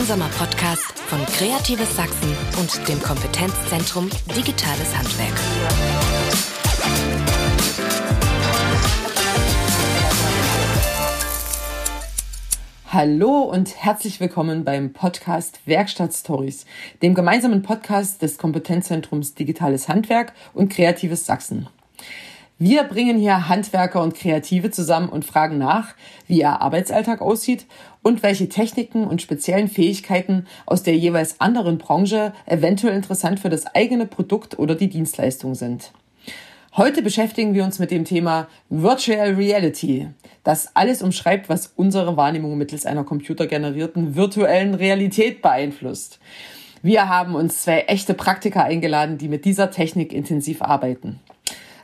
Ein 0.00 0.06
gemeinsamer 0.06 0.34
Podcast 0.34 0.98
von 0.98 1.26
Kreatives 1.26 1.94
Sachsen 1.94 2.34
und 2.58 2.88
dem 2.88 3.02
Kompetenzzentrum 3.02 4.08
Digitales 4.34 4.96
Handwerk. 4.96 5.34
Hallo 12.88 13.40
und 13.42 13.76
herzlich 13.76 14.20
willkommen 14.20 14.64
beim 14.64 14.94
Podcast 14.94 15.60
Werkstatt 15.66 16.14
Stories, 16.14 16.64
dem 17.02 17.14
gemeinsamen 17.14 17.60
Podcast 17.60 18.22
des 18.22 18.38
Kompetenzzentrums 18.38 19.34
Digitales 19.34 19.86
Handwerk 19.86 20.32
und 20.54 20.72
Kreatives 20.72 21.26
Sachsen. 21.26 21.68
Wir 22.62 22.84
bringen 22.84 23.16
hier 23.16 23.48
Handwerker 23.48 24.02
und 24.02 24.14
Kreative 24.14 24.70
zusammen 24.70 25.08
und 25.08 25.24
fragen 25.24 25.56
nach, 25.56 25.94
wie 26.26 26.40
ihr 26.40 26.60
Arbeitsalltag 26.60 27.22
aussieht 27.22 27.64
und 28.02 28.22
welche 28.22 28.50
Techniken 28.50 29.04
und 29.04 29.22
speziellen 29.22 29.66
Fähigkeiten 29.66 30.46
aus 30.66 30.82
der 30.82 30.94
jeweils 30.94 31.40
anderen 31.40 31.78
Branche 31.78 32.34
eventuell 32.44 32.94
interessant 32.94 33.40
für 33.40 33.48
das 33.48 33.64
eigene 33.74 34.04
Produkt 34.04 34.58
oder 34.58 34.74
die 34.74 34.90
Dienstleistung 34.90 35.54
sind. 35.54 35.92
Heute 36.76 37.00
beschäftigen 37.00 37.54
wir 37.54 37.64
uns 37.64 37.78
mit 37.78 37.90
dem 37.90 38.04
Thema 38.04 38.46
Virtual 38.68 39.32
Reality, 39.36 40.08
das 40.44 40.76
alles 40.76 41.02
umschreibt, 41.02 41.48
was 41.48 41.72
unsere 41.76 42.18
Wahrnehmung 42.18 42.58
mittels 42.58 42.84
einer 42.84 43.04
computergenerierten 43.04 44.16
virtuellen 44.16 44.74
Realität 44.74 45.40
beeinflusst. 45.40 46.20
Wir 46.82 47.08
haben 47.08 47.36
uns 47.36 47.62
zwei 47.62 47.84
echte 47.88 48.12
Praktiker 48.12 48.64
eingeladen, 48.64 49.16
die 49.16 49.28
mit 49.28 49.46
dieser 49.46 49.70
Technik 49.70 50.12
intensiv 50.12 50.60
arbeiten. 50.60 51.20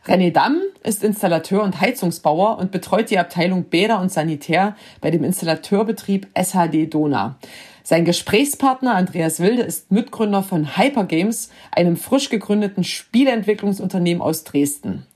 René 0.07 0.31
Damm 0.31 0.61
ist 0.85 1.03
Installateur 1.03 1.65
und 1.65 1.81
Heizungsbauer 1.81 2.59
und 2.59 2.71
betreut 2.71 3.11
die 3.11 3.19
Abteilung 3.19 3.65
Bäder 3.65 4.01
und 4.01 4.13
Sanitär 4.13 4.77
bei 5.01 5.11
dem 5.11 5.25
Installateurbetrieb 5.25 6.29
SHD 6.39 6.87
Dona. 6.93 7.39
Sein 7.83 8.05
Gesprächspartner 8.05 8.95
Andreas 8.95 9.41
Wilde 9.41 9.63
ist 9.63 9.91
Mitgründer 9.91 10.45
von 10.45 10.77
Hypergames, 10.77 11.51
einem 11.73 11.97
frisch 11.97 12.29
gegründeten 12.29 12.85
Spieleentwicklungsunternehmen 12.85 14.23
aus 14.23 14.45
Dresden. 14.45 15.07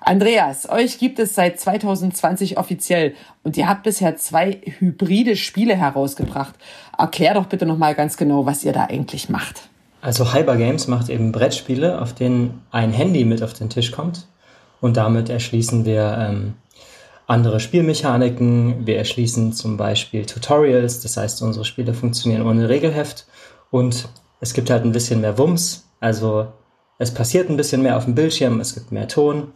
Andreas, 0.00 0.68
euch 0.70 0.98
gibt 0.98 1.18
es 1.18 1.34
seit 1.34 1.60
2020 1.60 2.56
offiziell 2.56 3.14
und 3.42 3.58
ihr 3.58 3.68
habt 3.68 3.82
bisher 3.82 4.16
zwei 4.16 4.60
hybride 4.78 5.36
Spiele 5.36 5.76
herausgebracht. 5.76 6.54
Erklär 6.96 7.34
doch 7.34 7.46
bitte 7.46 7.66
nochmal 7.66 7.94
ganz 7.94 8.16
genau, 8.16 8.46
was 8.46 8.64
ihr 8.64 8.72
da 8.72 8.86
eigentlich 8.86 9.28
macht. 9.28 9.69
Also 10.00 10.32
Hypergames 10.32 10.88
macht 10.88 11.08
eben 11.10 11.32
Brettspiele, 11.32 12.00
auf 12.00 12.14
denen 12.14 12.62
ein 12.70 12.92
Handy 12.92 13.24
mit 13.24 13.42
auf 13.42 13.52
den 13.52 13.68
Tisch 13.68 13.92
kommt 13.92 14.26
und 14.80 14.96
damit 14.96 15.28
erschließen 15.28 15.84
wir 15.84 16.16
ähm, 16.18 16.54
andere 17.26 17.60
Spielmechaniken. 17.60 18.86
Wir 18.86 18.96
erschließen 18.96 19.52
zum 19.52 19.76
Beispiel 19.76 20.24
Tutorials, 20.24 21.00
das 21.00 21.16
heißt, 21.16 21.42
unsere 21.42 21.64
Spiele 21.64 21.92
funktionieren 21.92 22.46
ohne 22.46 22.68
Regelheft 22.68 23.26
und 23.70 24.08
es 24.40 24.54
gibt 24.54 24.70
halt 24.70 24.84
ein 24.84 24.92
bisschen 24.92 25.20
mehr 25.20 25.36
Wumms, 25.36 25.84
also 26.00 26.48
es 26.98 27.12
passiert 27.12 27.50
ein 27.50 27.56
bisschen 27.56 27.82
mehr 27.82 27.96
auf 27.96 28.04
dem 28.04 28.14
Bildschirm, 28.14 28.60
es 28.60 28.74
gibt 28.74 28.92
mehr 28.92 29.08
Ton. 29.08 29.52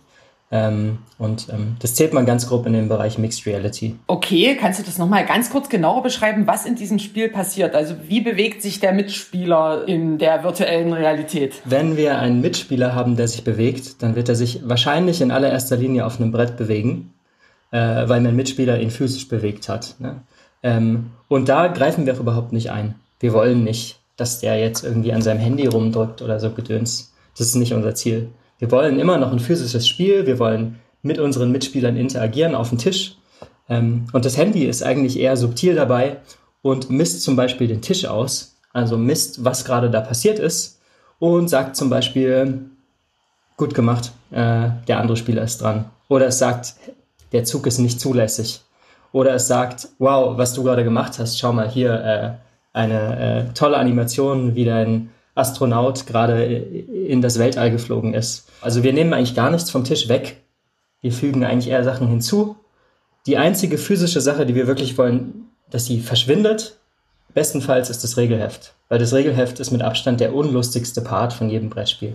Ähm, 0.56 0.98
und 1.18 1.48
ähm, 1.50 1.76
das 1.80 1.94
zählt 1.94 2.14
man 2.14 2.26
ganz 2.26 2.48
grob 2.48 2.64
in 2.66 2.74
den 2.74 2.88
Bereich 2.88 3.18
Mixed 3.18 3.44
Reality. 3.44 3.96
Okay, 4.06 4.56
kannst 4.58 4.78
du 4.78 4.84
das 4.84 4.98
nochmal 4.98 5.26
ganz 5.26 5.50
kurz 5.50 5.68
genauer 5.68 6.02
beschreiben, 6.02 6.46
was 6.46 6.64
in 6.64 6.76
diesem 6.76 7.00
Spiel 7.00 7.28
passiert? 7.28 7.74
Also 7.74 7.94
wie 8.06 8.20
bewegt 8.20 8.62
sich 8.62 8.78
der 8.78 8.92
Mitspieler 8.92 9.88
in 9.88 10.18
der 10.18 10.44
virtuellen 10.44 10.92
Realität? 10.92 11.54
Wenn 11.64 11.96
wir 11.96 12.18
einen 12.18 12.40
Mitspieler 12.40 12.94
haben, 12.94 13.16
der 13.16 13.26
sich 13.26 13.42
bewegt, 13.42 14.02
dann 14.02 14.14
wird 14.14 14.28
er 14.28 14.36
sich 14.36 14.60
wahrscheinlich 14.64 15.20
in 15.20 15.32
allererster 15.32 15.76
Linie 15.76 16.06
auf 16.06 16.20
einem 16.20 16.30
Brett 16.30 16.56
bewegen 16.56 17.10
äh, 17.74 18.08
weil 18.08 18.20
mein 18.20 18.36
Mitspieler 18.36 18.78
ihn 18.78 18.90
physisch 18.90 19.28
bewegt 19.28 19.68
hat. 19.68 19.96
Ne? 19.98 20.22
Ähm, 20.62 21.10
und 21.26 21.48
da 21.48 21.66
greifen 21.66 22.06
wir 22.06 22.14
auch 22.14 22.20
überhaupt 22.20 22.52
nicht 22.52 22.70
ein. 22.70 22.94
Wir 23.18 23.32
wollen 23.32 23.64
nicht, 23.64 23.98
dass 24.16 24.38
der 24.38 24.60
jetzt 24.60 24.84
irgendwie 24.84 25.12
an 25.12 25.22
seinem 25.22 25.40
Handy 25.40 25.66
rumdrückt 25.66 26.22
oder 26.22 26.38
so 26.38 26.50
gedöns. 26.50 27.12
Das 27.36 27.48
ist 27.48 27.56
nicht 27.56 27.74
unser 27.74 27.96
Ziel. 27.96 28.28
Wir 28.58 28.70
wollen 28.70 28.98
immer 28.98 29.18
noch 29.18 29.32
ein 29.32 29.38
physisches 29.38 29.88
Spiel. 29.88 30.26
Wir 30.26 30.38
wollen 30.38 30.78
mit 31.02 31.18
unseren 31.18 31.52
Mitspielern 31.52 31.96
interagieren 31.96 32.54
auf 32.54 32.70
dem 32.70 32.78
Tisch. 32.78 33.16
Ähm, 33.68 34.06
und 34.12 34.24
das 34.24 34.36
Handy 34.36 34.64
ist 34.64 34.82
eigentlich 34.82 35.18
eher 35.18 35.36
subtil 35.36 35.74
dabei 35.74 36.18
und 36.62 36.90
misst 36.90 37.22
zum 37.22 37.36
Beispiel 37.36 37.68
den 37.68 37.82
Tisch 37.82 38.06
aus. 38.06 38.56
Also 38.72 38.96
misst, 38.96 39.44
was 39.44 39.64
gerade 39.64 39.90
da 39.90 40.00
passiert 40.00 40.38
ist 40.38 40.80
und 41.18 41.48
sagt 41.48 41.76
zum 41.76 41.90
Beispiel, 41.90 42.70
gut 43.56 43.74
gemacht, 43.74 44.12
äh, 44.30 44.70
der 44.88 44.98
andere 44.98 45.16
Spieler 45.16 45.42
ist 45.42 45.60
dran. 45.60 45.86
Oder 46.08 46.26
es 46.26 46.38
sagt, 46.38 46.74
der 47.32 47.44
Zug 47.44 47.66
ist 47.66 47.78
nicht 47.78 48.00
zulässig. 48.00 48.62
Oder 49.12 49.34
es 49.34 49.46
sagt, 49.46 49.88
wow, 49.98 50.36
was 50.36 50.54
du 50.54 50.64
gerade 50.64 50.82
gemacht 50.82 51.18
hast, 51.18 51.38
schau 51.38 51.52
mal 51.52 51.68
hier, 51.68 51.92
äh, 51.92 52.44
eine 52.72 53.48
äh, 53.50 53.54
tolle 53.54 53.76
Animation, 53.76 54.56
wie 54.56 54.64
dein 54.64 55.10
Astronaut 55.36 56.06
gerade 56.06 56.44
in 57.06 57.22
das 57.22 57.38
Weltall 57.38 57.70
geflogen 57.70 58.14
ist. 58.14 58.48
Also 58.60 58.82
wir 58.82 58.92
nehmen 58.92 59.12
eigentlich 59.12 59.34
gar 59.34 59.50
nichts 59.50 59.70
vom 59.70 59.84
Tisch 59.84 60.08
weg. 60.08 60.42
Wir 61.00 61.12
fügen 61.12 61.44
eigentlich 61.44 61.70
eher 61.70 61.84
Sachen 61.84 62.08
hinzu. 62.08 62.56
Die 63.26 63.36
einzige 63.36 63.78
physische 63.78 64.20
Sache, 64.20 64.46
die 64.46 64.54
wir 64.54 64.66
wirklich 64.66 64.98
wollen, 64.98 65.48
dass 65.70 65.86
sie 65.86 66.00
verschwindet, 66.00 66.78
bestenfalls 67.32 67.90
ist 67.90 68.04
das 68.04 68.16
Regelheft 68.16 68.74
weil 68.88 68.98
das 68.98 69.12
Regelheft 69.12 69.58
ist 69.60 69.70
mit 69.70 69.82
Abstand 69.82 70.20
der 70.20 70.34
unlustigste 70.34 71.00
Part 71.00 71.32
von 71.32 71.48
jedem 71.50 71.70
Brettspiel. 71.70 72.14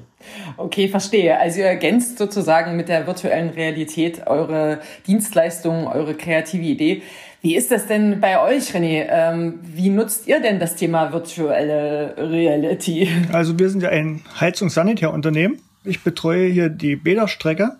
Okay, 0.57 0.87
verstehe. 0.87 1.37
Also 1.37 1.59
ihr 1.59 1.65
ergänzt 1.65 2.17
sozusagen 2.17 2.77
mit 2.77 2.89
der 2.89 3.07
virtuellen 3.07 3.49
Realität 3.49 4.27
eure 4.27 4.79
Dienstleistung, 5.07 5.87
eure 5.87 6.13
kreative 6.13 6.63
Idee. 6.63 7.01
Wie 7.41 7.55
ist 7.55 7.71
das 7.71 7.87
denn 7.87 8.19
bei 8.19 8.41
euch, 8.41 8.75
René? 8.75 9.07
Ähm, 9.09 9.59
wie 9.63 9.89
nutzt 9.89 10.27
ihr 10.27 10.41
denn 10.41 10.59
das 10.59 10.75
Thema 10.75 11.13
virtuelle 11.13 12.15
Reality? 12.17 13.07
Also 13.31 13.57
wir 13.57 13.69
sind 13.69 13.81
ja 13.81 13.89
ein 13.89 14.21
Heizungs-Sanitärunternehmen. 14.39 15.61
Ich 15.85 16.03
betreue 16.03 16.47
hier 16.47 16.67
die 16.67 16.97
Bäderstrecke 16.97 17.77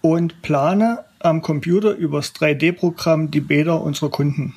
und 0.00 0.42
plane 0.42 1.04
am 1.20 1.42
Computer 1.42 1.94
übers 1.94 2.34
3D-Programm 2.34 3.30
die 3.30 3.40
Bäder 3.40 3.80
unserer 3.80 4.10
Kunden. 4.10 4.54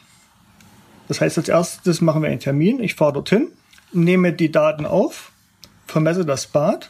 Das 1.07 1.21
heißt, 1.21 1.37
als 1.37 1.49
erstes 1.49 2.01
machen 2.01 2.23
wir 2.23 2.29
einen 2.29 2.39
Termin. 2.39 2.81
Ich 2.81 2.95
fahre 2.95 3.13
dorthin, 3.13 3.49
nehme 3.93 4.33
die 4.33 4.51
Daten 4.51 4.87
auf, 4.87 5.31
vermesse 5.85 6.25
das 6.25 6.47
Bad, 6.47 6.89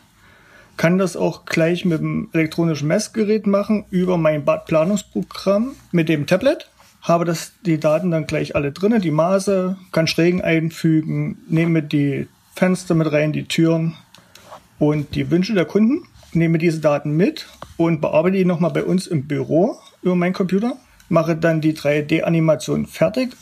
kann 0.77 0.97
das 0.97 1.17
auch 1.17 1.43
gleich 1.45 1.83
mit 1.83 1.99
dem 1.99 2.29
elektronischen 2.31 2.87
Messgerät 2.87 3.45
machen 3.45 3.83
über 3.89 4.17
mein 4.17 4.45
Badplanungsprogramm 4.45 5.75
mit 5.91 6.07
dem 6.07 6.27
Tablet. 6.27 6.69
Habe 7.05 7.23
das, 7.23 7.53
die 7.63 7.79
Daten 7.79 8.09
dann 8.09 8.25
gleich 8.25 8.55
alle 8.55 8.71
drinnen, 8.71 8.99
die 8.99 9.11
Maße, 9.11 9.77
kann 9.91 10.07
Schrägen 10.07 10.41
einfügen, 10.41 11.37
nehme 11.47 11.83
die 11.83 12.27
Fenster 12.55 12.95
mit 12.95 13.11
rein, 13.11 13.31
die 13.31 13.45
Türen 13.45 13.93
und 14.79 15.13
die 15.13 15.29
Wünsche 15.29 15.53
der 15.53 15.65
Kunden, 15.65 16.07
nehme 16.33 16.57
diese 16.57 16.79
Daten 16.79 17.15
mit 17.15 17.45
und 17.77 18.01
bearbeite 18.01 18.37
die 18.37 18.45
nochmal 18.45 18.71
bei 18.71 18.83
uns 18.83 19.05
im 19.05 19.27
Büro 19.27 19.77
über 20.01 20.15
meinen 20.15 20.33
Computer, 20.33 20.77
mache 21.07 21.35
dann 21.35 21.61
die 21.61 21.73
3D-Animation 21.73 22.87
fertig 22.87 23.35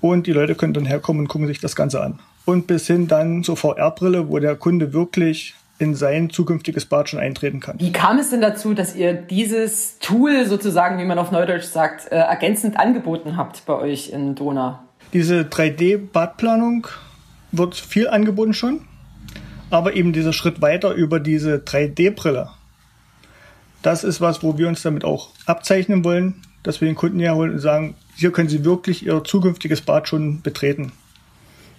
und 0.00 0.28
die 0.28 0.32
Leute 0.32 0.54
können 0.54 0.74
dann 0.74 0.86
herkommen 0.86 1.22
und 1.22 1.28
gucken 1.28 1.48
sich 1.48 1.58
das 1.58 1.74
Ganze 1.74 2.00
an. 2.00 2.20
Und 2.44 2.68
bis 2.68 2.86
hin 2.86 3.08
dann 3.08 3.42
zur 3.42 3.56
VR-Brille, 3.56 4.28
wo 4.28 4.38
der 4.38 4.54
Kunde 4.54 4.92
wirklich 4.92 5.56
in 5.78 5.94
sein 5.94 6.30
zukünftiges 6.30 6.86
Bad 6.86 7.08
schon 7.08 7.20
eintreten 7.20 7.60
kann. 7.60 7.78
Wie 7.78 7.92
kam 7.92 8.18
es 8.18 8.30
denn 8.30 8.40
dazu, 8.40 8.74
dass 8.74 8.96
ihr 8.96 9.14
dieses 9.14 9.98
Tool 10.00 10.46
sozusagen, 10.46 10.98
wie 10.98 11.04
man 11.04 11.18
auf 11.18 11.30
Neudeutsch 11.30 11.66
sagt, 11.66 12.10
äh, 12.10 12.16
ergänzend 12.16 12.78
angeboten 12.78 13.36
habt 13.36 13.64
bei 13.64 13.74
euch 13.74 14.10
in 14.10 14.34
Dona? 14.34 14.82
Diese 15.12 15.42
3D-Badplanung 15.42 16.88
wird 17.52 17.76
viel 17.76 18.08
angeboten 18.08 18.54
schon, 18.54 18.80
aber 19.70 19.94
eben 19.94 20.12
dieser 20.12 20.32
Schritt 20.32 20.60
weiter 20.60 20.92
über 20.92 21.20
diese 21.20 21.56
3D-Brille. 21.56 22.50
Das 23.82 24.04
ist 24.04 24.20
was, 24.20 24.42
wo 24.42 24.58
wir 24.58 24.68
uns 24.68 24.82
damit 24.82 25.04
auch 25.04 25.30
abzeichnen 25.46 26.04
wollen, 26.04 26.42
dass 26.62 26.80
wir 26.80 26.88
den 26.88 26.96
Kunden 26.96 27.20
herholen 27.20 27.52
und 27.52 27.58
sagen, 27.60 27.94
hier 28.16 28.32
können 28.32 28.48
Sie 28.48 28.64
wirklich 28.64 29.06
Ihr 29.06 29.22
zukünftiges 29.22 29.80
Bad 29.80 30.08
schon 30.08 30.42
betreten. 30.42 30.92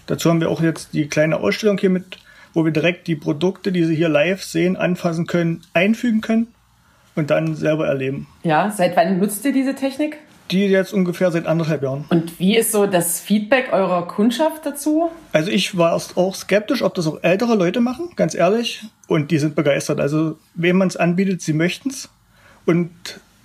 Dazu 0.08 0.30
haben 0.30 0.40
wir 0.40 0.50
auch 0.50 0.62
jetzt 0.62 0.94
die 0.94 1.08
kleine 1.08 1.38
Ausstellung 1.38 1.78
hier 1.78 1.90
mit, 1.90 2.18
wo 2.54 2.66
wir 2.66 2.72
direkt 2.72 3.08
die 3.08 3.16
Produkte, 3.16 3.72
die 3.72 3.84
Sie 3.84 3.96
hier 3.96 4.10
live 4.10 4.44
sehen, 4.44 4.78
anfassen 4.78 5.28
können, 5.28 5.62
einfügen 5.74 6.22
können 6.22 6.48
und 7.16 7.30
dann 7.30 7.56
selber 7.56 7.88
erleben. 7.88 8.28
Ja, 8.44 8.72
seit 8.72 8.96
wann 8.96 9.20
nutzt 9.20 9.46
ihr 9.46 9.54
diese 9.54 9.76
Technik? 9.76 10.18
Die 10.52 10.66
jetzt 10.66 10.94
ungefähr 10.94 11.30
seit 11.32 11.46
anderthalb 11.46 11.84
Jahren. 11.84 12.06
Und 12.10 12.40
wie 12.40 12.58
ist 12.58 12.72
so 12.72 12.88
das 12.88 13.20
Feedback 13.20 13.72
eurer 13.72 14.08
Kundschaft 14.08 14.66
dazu? 14.66 15.12
Also 15.32 15.52
ich 15.52 15.78
war 15.78 15.94
erst 15.94 16.18
auch 16.18 16.34
skeptisch, 16.34 16.82
ob 16.82 16.96
das 16.96 17.06
auch 17.06 17.20
ältere 17.22 17.54
Leute 17.54 17.82
machen, 17.82 18.10
ganz 18.16 18.34
ehrlich. 18.34 18.84
Und 19.08 19.30
die 19.30 19.38
sind 19.38 19.54
begeistert. 19.54 20.00
Also 20.00 20.38
wem 20.56 20.78
man 20.78 20.88
es 20.88 20.98
anbietet, 20.98 21.44
sie 21.44 21.54
möchten 21.54 21.90
es. 21.90 22.10
Und 22.66 22.90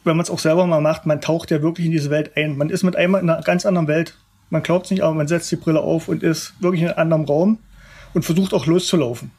wenn 0.04 0.16
man 0.16 0.24
es 0.24 0.30
auch 0.30 0.38
selber 0.38 0.66
mal 0.66 0.80
macht, 0.80 1.04
man 1.04 1.20
taucht 1.20 1.50
ja 1.50 1.60
wirklich 1.60 1.86
in 1.86 1.92
diese 1.92 2.08
Welt 2.08 2.32
ein. 2.36 2.56
Man 2.56 2.70
ist 2.70 2.84
mit 2.84 2.96
einmal 2.96 3.20
in 3.20 3.28
einer 3.28 3.42
ganz 3.42 3.66
anderen 3.66 3.88
Welt. 3.88 4.16
Man 4.48 4.62
glaubt 4.62 4.86
es 4.86 4.90
nicht, 4.90 5.02
aber 5.02 5.14
man 5.14 5.28
setzt 5.28 5.50
die 5.50 5.56
Brille 5.56 5.80
auf 5.80 6.08
und 6.08 6.22
ist 6.22 6.54
wirklich 6.60 6.82
in 6.82 6.88
einem 6.88 6.98
anderen 6.98 7.24
Raum 7.24 7.58
und 8.14 8.24
versucht 8.24 8.54
auch 8.54 8.66
loszulaufen, 8.66 9.30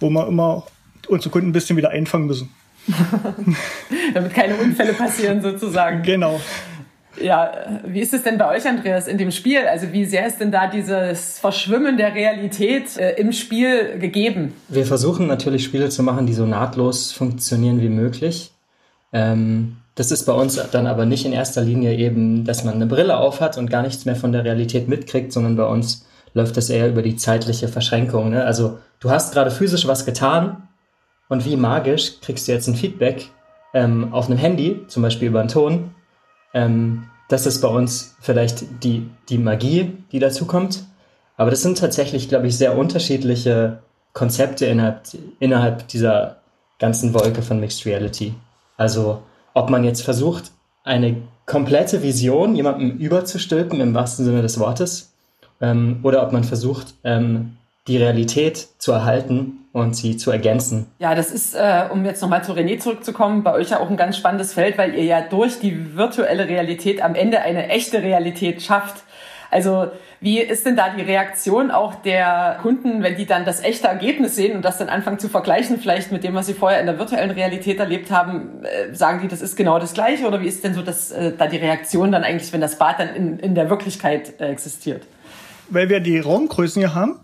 wo 0.00 0.10
wir 0.10 0.26
immer 0.26 0.64
unsere 1.08 1.30
Kunden 1.30 1.48
ein 1.48 1.52
bisschen 1.52 1.76
wieder 1.76 1.90
einfangen 1.90 2.26
müssen. 2.26 2.50
Damit 4.14 4.34
keine 4.34 4.56
Unfälle 4.56 4.92
passieren 4.92 5.42
sozusagen. 5.42 6.02
Genau. 6.02 6.40
Ja, 7.20 7.80
wie 7.86 8.00
ist 8.00 8.12
es 8.12 8.22
denn 8.22 8.36
bei 8.36 8.56
euch, 8.56 8.66
Andreas, 8.66 9.08
in 9.08 9.16
dem 9.16 9.30
Spiel? 9.30 9.66
Also 9.66 9.92
wie 9.92 10.04
sehr 10.04 10.26
ist 10.26 10.38
denn 10.38 10.52
da 10.52 10.66
dieses 10.66 11.38
Verschwimmen 11.38 11.96
der 11.96 12.14
Realität 12.14 12.96
äh, 12.98 13.12
im 13.12 13.32
Spiel 13.32 13.98
gegeben? 13.98 14.52
Wir 14.68 14.84
versuchen 14.84 15.26
natürlich 15.26 15.64
Spiele 15.64 15.88
zu 15.88 16.02
machen, 16.02 16.26
die 16.26 16.34
so 16.34 16.44
nahtlos 16.44 17.12
funktionieren 17.12 17.80
wie 17.80 17.88
möglich. 17.88 18.52
Ähm, 19.12 19.78
das 19.94 20.10
ist 20.10 20.26
bei 20.26 20.34
uns 20.34 20.60
dann 20.70 20.86
aber 20.86 21.06
nicht 21.06 21.24
in 21.24 21.32
erster 21.32 21.62
Linie 21.62 21.96
eben, 21.96 22.44
dass 22.44 22.64
man 22.64 22.74
eine 22.74 22.86
Brille 22.86 23.16
aufhat 23.16 23.56
und 23.56 23.70
gar 23.70 23.82
nichts 23.82 24.04
mehr 24.04 24.16
von 24.16 24.30
der 24.30 24.44
Realität 24.44 24.88
mitkriegt, 24.88 25.32
sondern 25.32 25.56
bei 25.56 25.64
uns 25.64 26.06
läuft 26.36 26.58
das 26.58 26.68
eher 26.68 26.88
über 26.88 27.00
die 27.00 27.16
zeitliche 27.16 27.66
Verschränkung. 27.66 28.28
Ne? 28.28 28.44
Also 28.44 28.78
du 29.00 29.10
hast 29.10 29.32
gerade 29.32 29.50
physisch 29.50 29.86
was 29.86 30.04
getan 30.04 30.68
und 31.30 31.46
wie 31.46 31.56
magisch 31.56 32.20
kriegst 32.20 32.46
du 32.46 32.52
jetzt 32.52 32.68
ein 32.68 32.74
Feedback 32.74 33.30
ähm, 33.72 34.12
auf 34.12 34.26
einem 34.26 34.38
Handy, 34.38 34.84
zum 34.86 35.02
Beispiel 35.02 35.28
über 35.28 35.40
einen 35.40 35.48
Ton. 35.48 35.94
Ähm, 36.52 37.04
das 37.30 37.46
ist 37.46 37.62
bei 37.62 37.68
uns 37.68 38.16
vielleicht 38.20 38.84
die, 38.84 39.08
die 39.30 39.38
Magie, 39.38 39.96
die 40.12 40.18
dazu 40.18 40.44
kommt. 40.44 40.84
Aber 41.38 41.50
das 41.50 41.62
sind 41.62 41.78
tatsächlich, 41.78 42.28
glaube 42.28 42.46
ich, 42.48 42.58
sehr 42.58 42.76
unterschiedliche 42.76 43.78
Konzepte 44.12 44.66
innerhalb, 44.66 45.04
innerhalb 45.40 45.88
dieser 45.88 46.42
ganzen 46.78 47.14
Wolke 47.14 47.40
von 47.40 47.60
Mixed 47.60 47.86
Reality. 47.86 48.34
Also 48.76 49.22
ob 49.54 49.70
man 49.70 49.84
jetzt 49.84 50.02
versucht, 50.02 50.52
eine 50.84 51.16
komplette 51.46 52.02
Vision 52.02 52.54
jemandem 52.54 52.90
überzustülpen 52.98 53.80
im 53.80 53.94
wahrsten 53.94 54.26
Sinne 54.26 54.42
des 54.42 54.60
Wortes, 54.60 55.15
ähm, 55.60 56.00
oder 56.02 56.22
ob 56.22 56.32
man 56.32 56.44
versucht, 56.44 56.94
ähm, 57.04 57.56
die 57.86 57.98
Realität 57.98 58.68
zu 58.78 58.92
erhalten 58.92 59.66
und 59.72 59.94
sie 59.94 60.16
zu 60.16 60.30
ergänzen. 60.30 60.86
Ja, 60.98 61.14
das 61.14 61.30
ist, 61.30 61.54
äh, 61.54 61.84
um 61.92 62.04
jetzt 62.04 62.22
nochmal 62.22 62.42
zu 62.42 62.52
René 62.52 62.78
zurückzukommen, 62.78 63.42
bei 63.42 63.52
euch 63.52 63.70
ja 63.70 63.80
auch 63.80 63.90
ein 63.90 63.96
ganz 63.96 64.16
spannendes 64.16 64.54
Feld, 64.54 64.78
weil 64.78 64.94
ihr 64.94 65.04
ja 65.04 65.20
durch 65.20 65.60
die 65.60 65.96
virtuelle 65.96 66.48
Realität 66.48 67.02
am 67.02 67.14
Ende 67.14 67.42
eine 67.42 67.68
echte 67.68 68.02
Realität 68.02 68.62
schafft. 68.62 69.02
Also 69.50 69.88
wie 70.20 70.40
ist 70.40 70.64
denn 70.64 70.76
da 70.76 70.88
die 70.88 71.02
Reaktion 71.02 71.70
auch 71.70 71.94
der 71.94 72.58
Kunden, 72.62 73.02
wenn 73.02 73.16
die 73.16 73.26
dann 73.26 73.44
das 73.44 73.62
echte 73.62 73.86
Ergebnis 73.86 74.34
sehen 74.34 74.56
und 74.56 74.64
das 74.64 74.78
dann 74.78 74.88
anfangen 74.88 75.18
zu 75.18 75.28
vergleichen, 75.28 75.78
vielleicht 75.78 76.10
mit 76.10 76.24
dem, 76.24 76.34
was 76.34 76.46
sie 76.46 76.54
vorher 76.54 76.80
in 76.80 76.86
der 76.86 76.98
virtuellen 76.98 77.30
Realität 77.30 77.78
erlebt 77.78 78.10
haben? 78.10 78.64
Äh, 78.64 78.94
sagen 78.94 79.20
die, 79.20 79.28
das 79.28 79.42
ist 79.42 79.56
genau 79.56 79.78
das 79.78 79.92
Gleiche? 79.92 80.26
Oder 80.26 80.40
wie 80.40 80.48
ist 80.48 80.64
denn 80.64 80.74
so 80.74 80.82
das, 80.82 81.12
äh, 81.12 81.32
da 81.36 81.46
die 81.46 81.58
Reaktion 81.58 82.12
dann 82.12 82.24
eigentlich, 82.24 82.52
wenn 82.52 82.62
das 82.62 82.78
Bad 82.78 82.98
dann 82.98 83.14
in, 83.14 83.38
in 83.38 83.54
der 83.54 83.68
Wirklichkeit 83.68 84.40
äh, 84.40 84.46
existiert? 84.46 85.02
Weil 85.68 85.88
wir 85.88 86.00
die 86.00 86.18
Raumgrößen 86.18 86.80
hier 86.80 86.94
haben 86.94 87.16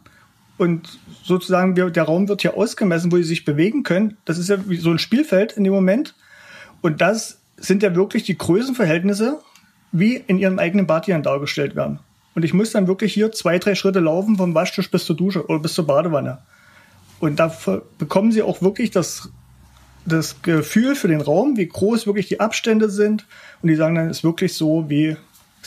und 0.58 0.98
sozusagen 1.22 1.76
wir, 1.76 1.90
der 1.90 2.04
Raum 2.04 2.28
wird 2.28 2.42
hier 2.42 2.56
ausgemessen, 2.56 3.12
wo 3.12 3.16
sie 3.16 3.22
sich 3.22 3.44
bewegen 3.44 3.82
können. 3.82 4.16
Das 4.24 4.38
ist 4.38 4.48
ja 4.48 4.68
wie 4.68 4.76
so 4.76 4.90
ein 4.90 4.98
Spielfeld 4.98 5.52
in 5.52 5.64
dem 5.64 5.72
Moment. 5.72 6.14
Und 6.80 7.00
das 7.00 7.38
sind 7.56 7.82
ja 7.82 7.94
wirklich 7.94 8.24
die 8.24 8.36
Größenverhältnisse, 8.36 9.40
wie 9.92 10.16
in 10.16 10.38
ihrem 10.38 10.58
eigenen 10.58 10.86
Bad 10.86 11.06
hier 11.06 11.18
dargestellt 11.18 11.76
werden. 11.76 12.00
Und 12.34 12.44
ich 12.44 12.54
muss 12.54 12.72
dann 12.72 12.86
wirklich 12.86 13.12
hier 13.12 13.30
zwei, 13.32 13.58
drei 13.58 13.74
Schritte 13.74 14.00
laufen 14.00 14.36
vom 14.36 14.54
Waschtisch 14.54 14.90
bis 14.90 15.04
zur 15.04 15.16
Dusche 15.16 15.46
oder 15.46 15.58
bis 15.58 15.74
zur 15.74 15.86
Badewanne. 15.86 16.38
Und 17.20 17.38
da 17.38 17.54
bekommen 17.98 18.32
sie 18.32 18.42
auch 18.42 18.62
wirklich 18.62 18.90
das, 18.90 19.30
das 20.06 20.42
Gefühl 20.42 20.94
für 20.96 21.08
den 21.08 21.20
Raum, 21.20 21.56
wie 21.56 21.68
groß 21.68 22.06
wirklich 22.06 22.26
die 22.28 22.40
Abstände 22.40 22.90
sind. 22.90 23.26
Und 23.62 23.68
die 23.68 23.76
sagen 23.76 23.94
dann, 23.94 24.08
es 24.08 24.18
ist 24.18 24.24
wirklich 24.24 24.54
so, 24.54 24.88
wie 24.88 25.16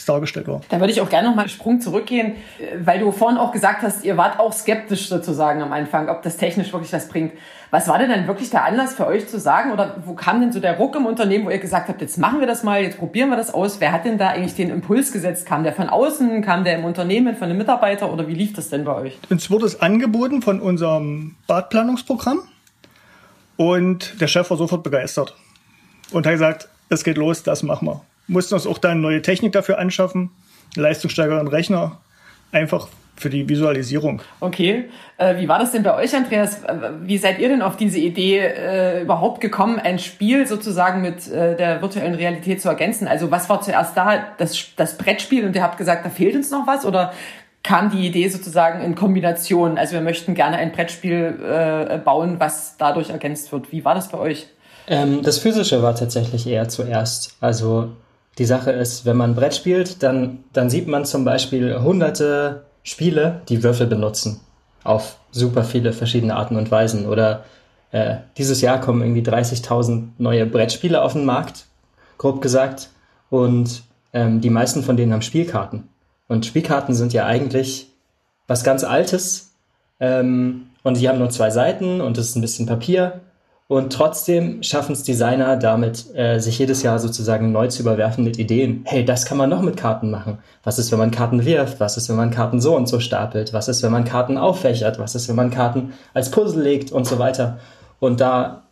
dargestellt 0.04 0.46
war. 0.46 0.60
Da 0.68 0.78
würde 0.78 0.92
ich 0.92 1.00
auch 1.00 1.08
gerne 1.08 1.28
noch 1.28 1.34
mal 1.34 1.42
einen 1.42 1.48
Sprung 1.48 1.80
zurückgehen, 1.80 2.34
weil 2.78 3.00
du 3.00 3.10
vorhin 3.12 3.38
auch 3.38 3.50
gesagt 3.50 3.82
hast, 3.82 4.04
ihr 4.04 4.16
wart 4.16 4.38
auch 4.38 4.52
skeptisch 4.52 5.08
sozusagen 5.08 5.62
am 5.62 5.72
Anfang, 5.72 6.08
ob 6.08 6.22
das 6.22 6.36
technisch 6.36 6.72
wirklich 6.72 6.92
was 6.92 7.08
bringt. 7.08 7.32
Was 7.70 7.88
war 7.88 7.98
denn 7.98 8.10
dann 8.10 8.26
wirklich 8.26 8.50
der 8.50 8.64
Anlass 8.64 8.94
für 8.94 9.06
euch 9.06 9.26
zu 9.26 9.40
sagen 9.40 9.72
oder 9.72 9.96
wo 10.04 10.14
kam 10.14 10.40
denn 10.40 10.52
so 10.52 10.60
der 10.60 10.76
Ruck 10.76 10.94
im 10.96 11.06
Unternehmen, 11.06 11.46
wo 11.46 11.50
ihr 11.50 11.58
gesagt 11.58 11.88
habt, 11.88 12.00
jetzt 12.00 12.18
machen 12.18 12.40
wir 12.40 12.46
das 12.46 12.62
mal, 12.62 12.82
jetzt 12.82 12.98
probieren 12.98 13.30
wir 13.30 13.36
das 13.36 13.52
aus? 13.52 13.80
Wer 13.80 13.92
hat 13.92 14.04
denn 14.04 14.18
da 14.18 14.28
eigentlich 14.28 14.54
den 14.54 14.70
Impuls 14.70 15.12
gesetzt? 15.12 15.46
Kam 15.46 15.64
der 15.64 15.72
von 15.72 15.88
außen, 15.88 16.42
kam 16.42 16.64
der 16.64 16.78
im 16.78 16.84
Unternehmen 16.84 17.34
von 17.34 17.48
einem 17.48 17.58
Mitarbeiter 17.58 18.12
oder 18.12 18.28
wie 18.28 18.34
lief 18.34 18.52
das 18.52 18.68
denn 18.68 18.84
bei 18.84 18.94
euch? 18.94 19.18
Uns 19.30 19.50
wurde 19.50 19.66
es 19.66 19.80
angeboten 19.80 20.42
von 20.42 20.60
unserem 20.60 21.36
Badplanungsprogramm 21.46 22.40
und 23.56 24.20
der 24.20 24.28
Chef 24.28 24.48
war 24.50 24.56
sofort 24.56 24.82
begeistert 24.82 25.34
und 26.12 26.26
hat 26.26 26.32
gesagt, 26.32 26.68
es 26.88 27.02
geht 27.02 27.16
los, 27.16 27.42
das 27.42 27.62
machen 27.62 27.88
wir 27.88 28.02
mussten 28.26 28.54
uns 28.54 28.66
auch 28.66 28.78
dann 28.78 29.00
neue 29.00 29.22
Technik 29.22 29.52
dafür 29.52 29.78
anschaffen, 29.78 30.30
leistungsstärkeren 30.74 31.48
Rechner, 31.48 32.00
einfach 32.52 32.88
für 33.16 33.30
die 33.30 33.48
Visualisierung. 33.48 34.20
Okay. 34.40 34.90
Äh, 35.16 35.38
wie 35.38 35.48
war 35.48 35.58
das 35.58 35.72
denn 35.72 35.82
bei 35.82 35.94
euch, 35.96 36.14
Andreas? 36.14 36.60
Wie 37.02 37.16
seid 37.16 37.38
ihr 37.38 37.48
denn 37.48 37.62
auf 37.62 37.76
diese 37.76 37.98
Idee 37.98 38.40
äh, 38.40 39.02
überhaupt 39.02 39.40
gekommen, 39.40 39.78
ein 39.78 39.98
Spiel 39.98 40.46
sozusagen 40.46 41.00
mit 41.00 41.26
äh, 41.28 41.56
der 41.56 41.80
virtuellen 41.80 42.14
Realität 42.14 42.60
zu 42.60 42.68
ergänzen? 42.68 43.08
Also 43.08 43.30
was 43.30 43.48
war 43.48 43.62
zuerst 43.62 43.96
da? 43.96 44.24
Das, 44.36 44.56
das 44.76 44.98
Brettspiel 44.98 45.46
und 45.46 45.56
ihr 45.56 45.62
habt 45.62 45.78
gesagt, 45.78 46.04
da 46.04 46.10
fehlt 46.10 46.36
uns 46.36 46.50
noch 46.50 46.66
was? 46.66 46.84
Oder 46.84 47.12
kam 47.62 47.90
die 47.90 48.06
Idee 48.06 48.28
sozusagen 48.28 48.82
in 48.82 48.94
Kombination? 48.94 49.78
Also 49.78 49.94
wir 49.94 50.02
möchten 50.02 50.34
gerne 50.34 50.58
ein 50.58 50.72
Brettspiel 50.72 51.40
äh, 51.42 51.98
bauen, 51.98 52.38
was 52.38 52.76
dadurch 52.76 53.10
ergänzt 53.10 53.50
wird. 53.50 53.72
Wie 53.72 53.84
war 53.84 53.94
das 53.94 54.10
bei 54.10 54.18
euch? 54.18 54.46
Ähm, 54.88 55.22
das 55.22 55.38
Physische 55.38 55.82
war 55.82 55.94
tatsächlich 55.94 56.46
eher 56.46 56.68
zuerst. 56.68 57.36
Also 57.40 57.92
die 58.38 58.44
Sache 58.44 58.70
ist, 58.70 59.06
wenn 59.06 59.16
man 59.16 59.34
Brett 59.34 59.54
spielt, 59.54 60.02
dann, 60.02 60.44
dann 60.52 60.68
sieht 60.68 60.88
man 60.88 61.04
zum 61.04 61.24
Beispiel 61.24 61.80
hunderte 61.80 62.64
Spiele, 62.82 63.40
die 63.48 63.62
Würfel 63.62 63.86
benutzen. 63.86 64.40
Auf 64.84 65.16
super 65.30 65.64
viele 65.64 65.92
verschiedene 65.92 66.36
Arten 66.36 66.56
und 66.56 66.70
Weisen. 66.70 67.06
Oder 67.06 67.44
äh, 67.90 68.16
dieses 68.36 68.60
Jahr 68.60 68.80
kommen 68.80 69.02
irgendwie 69.02 69.28
30.000 69.28 70.08
neue 70.18 70.46
Brettspiele 70.46 71.02
auf 71.02 71.14
den 71.14 71.24
Markt, 71.24 71.66
grob 72.18 72.42
gesagt. 72.42 72.90
Und 73.30 73.82
ähm, 74.12 74.40
die 74.40 74.50
meisten 74.50 74.82
von 74.82 74.96
denen 74.96 75.12
haben 75.12 75.22
Spielkarten. 75.22 75.88
Und 76.28 76.46
Spielkarten 76.46 76.94
sind 76.94 77.12
ja 77.12 77.26
eigentlich 77.26 77.88
was 78.46 78.64
ganz 78.64 78.84
Altes. 78.84 79.54
Ähm, 79.98 80.66
und 80.82 81.00
die 81.00 81.08
haben 81.08 81.18
nur 81.18 81.30
zwei 81.30 81.50
Seiten 81.50 82.00
und 82.00 82.18
es 82.18 82.30
ist 82.30 82.36
ein 82.36 82.42
bisschen 82.42 82.66
Papier. 82.66 83.22
Und 83.68 83.92
trotzdem 83.92 84.62
schaffen 84.62 84.92
es 84.92 85.02
Designer 85.02 85.56
damit, 85.56 86.14
äh, 86.14 86.38
sich 86.38 86.58
jedes 86.58 86.84
Jahr 86.84 87.00
sozusagen 87.00 87.50
neu 87.50 87.66
zu 87.66 87.82
überwerfen 87.82 88.22
mit 88.22 88.38
Ideen. 88.38 88.82
Hey, 88.84 89.04
das 89.04 89.24
kann 89.26 89.38
man 89.38 89.50
noch 89.50 89.60
mit 89.60 89.76
Karten 89.76 90.08
machen. 90.08 90.38
Was 90.62 90.78
ist, 90.78 90.92
wenn 90.92 91.00
man 91.00 91.10
Karten 91.10 91.44
wirft? 91.44 91.80
Was 91.80 91.96
ist, 91.96 92.08
wenn 92.08 92.16
man 92.16 92.30
Karten 92.30 92.60
so 92.60 92.76
und 92.76 92.86
so 92.86 93.00
stapelt? 93.00 93.52
Was 93.52 93.66
ist, 93.66 93.82
wenn 93.82 93.90
man 93.90 94.04
Karten 94.04 94.38
auffächert? 94.38 95.00
Was 95.00 95.16
ist, 95.16 95.28
wenn 95.28 95.34
man 95.34 95.50
Karten 95.50 95.94
als 96.14 96.30
Puzzle 96.30 96.62
legt 96.62 96.92
und 96.92 97.08
so 97.08 97.18
weiter? 97.18 97.58
Und 97.98 98.20
da 98.20 98.62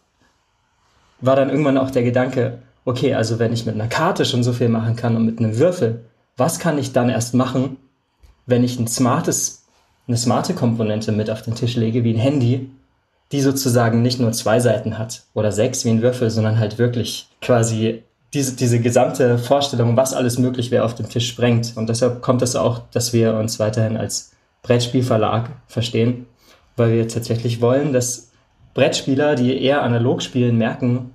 war 1.21 1.35
dann 1.35 1.51
irgendwann 1.51 1.79
auch 1.79 1.91
der 1.91 2.05
Gedanke, 2.05 2.59
okay, 2.85 3.15
also 3.15 3.41
wenn 3.41 3.53
ich 3.53 3.67
mit 3.67 3.75
einer 3.75 3.89
Karte 3.89 4.25
schon 4.25 4.45
so 4.45 4.53
viel 4.53 4.69
machen 4.69 4.95
kann 4.95 5.17
und 5.17 5.27
mit 5.27 5.41
einem 5.41 5.59
Würfel, 5.59 6.05
was 6.37 6.61
kann 6.61 6.79
ich 6.79 6.93
dann 6.93 7.09
erst 7.09 7.35
machen, 7.35 7.79
wenn 8.47 8.63
ich 8.63 8.79
ein 8.79 8.87
smartes, 8.87 9.65
eine 10.07 10.17
smarte 10.17 10.55
Komponente 10.55 11.11
mit 11.11 11.31
auf 11.31 11.43
den 11.43 11.57
Tisch 11.57 11.75
lege, 11.75 12.05
wie 12.05 12.13
ein 12.13 12.19
Handy, 12.19 12.71
die 13.35 13.41
sozusagen 13.41 14.01
nicht 14.01 14.21
nur 14.21 14.31
zwei 14.31 14.61
Seiten 14.61 14.97
hat 14.97 15.25
oder 15.35 15.51
sechs 15.51 15.85
wie 15.85 15.91
ein 15.91 16.03
Würfel, 16.03 16.31
sondern 16.31 16.57
halt 16.61 16.79
wirklich 16.79 17.27
quasi 17.43 18.05
diese, 18.33 18.55
diese 18.55 18.79
gesamte 18.79 19.39
Vorstellung, 19.39 19.97
was 19.97 20.15
alles 20.15 20.39
möglich 20.39 20.71
wäre, 20.71 20.85
auf 20.85 20.95
den 20.95 21.09
Tisch 21.09 21.31
sprengt. 21.31 21.73
Und 21.75 21.89
deshalb 21.89 22.23
kommt 22.23 22.43
es 22.43 22.55
auch, 22.55 22.83
dass 22.93 23.13
wir 23.13 23.35
uns 23.35 23.59
weiterhin 23.59 23.97
als 23.97 24.31
Brettspielverlag 24.63 25.51
verstehen, 25.67 26.27
weil 26.77 26.93
wir 26.93 27.09
tatsächlich 27.09 27.61
wollen, 27.61 27.93
dass 27.93 28.31
Brettspieler, 28.73 29.35
die 29.35 29.61
eher 29.61 29.83
analog 29.83 30.23
spielen, 30.23 30.57
merken, 30.57 31.11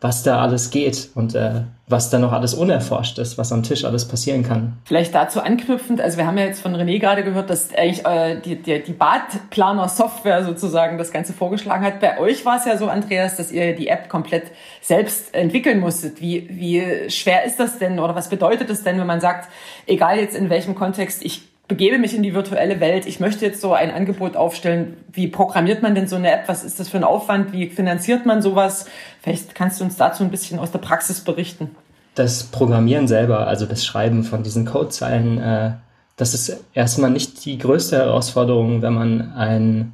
was 0.00 0.22
da 0.22 0.40
alles 0.40 0.70
geht 0.70 1.10
und 1.14 1.34
äh, 1.34 1.62
was 1.86 2.08
da 2.08 2.18
noch 2.18 2.32
alles 2.32 2.54
unerforscht 2.54 3.18
ist, 3.18 3.36
was 3.36 3.52
am 3.52 3.62
Tisch 3.62 3.84
alles 3.84 4.08
passieren 4.08 4.42
kann. 4.42 4.78
Vielleicht 4.84 5.14
dazu 5.14 5.40
anknüpfend, 5.40 6.00
also 6.00 6.16
wir 6.16 6.26
haben 6.26 6.38
ja 6.38 6.44
jetzt 6.44 6.62
von 6.62 6.74
René 6.74 6.98
gerade 6.98 7.22
gehört, 7.22 7.50
dass 7.50 7.74
eigentlich 7.74 8.06
äh, 8.06 8.40
die, 8.40 8.56
die, 8.56 8.82
die 8.82 8.92
Badplaner-Software 8.92 10.44
sozusagen 10.44 10.96
das 10.96 11.12
Ganze 11.12 11.34
vorgeschlagen 11.34 11.84
hat. 11.84 12.00
Bei 12.00 12.18
euch 12.18 12.46
war 12.46 12.56
es 12.56 12.64
ja 12.64 12.78
so, 12.78 12.88
Andreas, 12.88 13.36
dass 13.36 13.52
ihr 13.52 13.74
die 13.74 13.88
App 13.88 14.08
komplett 14.08 14.44
selbst 14.80 15.34
entwickeln 15.34 15.80
musstet. 15.80 16.20
Wie, 16.20 16.48
wie 16.50 17.10
schwer 17.10 17.44
ist 17.44 17.60
das 17.60 17.78
denn 17.78 17.98
oder 17.98 18.14
was 18.14 18.30
bedeutet 18.30 18.70
es 18.70 18.82
denn, 18.82 18.98
wenn 18.98 19.06
man 19.06 19.20
sagt, 19.20 19.50
egal 19.86 20.18
jetzt 20.18 20.36
in 20.36 20.48
welchem 20.48 20.74
Kontext, 20.74 21.22
ich 21.22 21.49
begebe 21.70 21.98
mich 21.98 22.14
in 22.14 22.24
die 22.24 22.34
virtuelle 22.34 22.80
Welt, 22.80 23.06
ich 23.06 23.20
möchte 23.20 23.46
jetzt 23.46 23.60
so 23.60 23.72
ein 23.72 23.92
Angebot 23.92 24.36
aufstellen. 24.36 24.96
Wie 25.12 25.28
programmiert 25.28 25.82
man 25.82 25.94
denn 25.94 26.08
so 26.08 26.16
eine 26.16 26.32
App? 26.32 26.48
Was 26.48 26.64
ist 26.64 26.80
das 26.80 26.88
für 26.88 26.96
ein 26.96 27.04
Aufwand? 27.04 27.52
Wie 27.52 27.70
finanziert 27.70 28.26
man 28.26 28.42
sowas? 28.42 28.86
Vielleicht 29.22 29.54
kannst 29.54 29.80
du 29.80 29.84
uns 29.84 29.96
dazu 29.96 30.24
ein 30.24 30.32
bisschen 30.32 30.58
aus 30.58 30.72
der 30.72 30.80
Praxis 30.80 31.20
berichten. 31.20 31.70
Das 32.16 32.42
Programmieren 32.42 33.06
selber, 33.06 33.46
also 33.46 33.66
das 33.66 33.86
Schreiben 33.86 34.24
von 34.24 34.42
diesen 34.42 34.66
Codezeilen, 34.66 35.38
äh, 35.38 35.72
das 36.16 36.34
ist 36.34 36.64
erstmal 36.74 37.10
nicht 37.10 37.44
die 37.44 37.56
größte 37.56 37.98
Herausforderung, 37.98 38.82
wenn 38.82 38.94
man 38.94 39.32
ein 39.32 39.92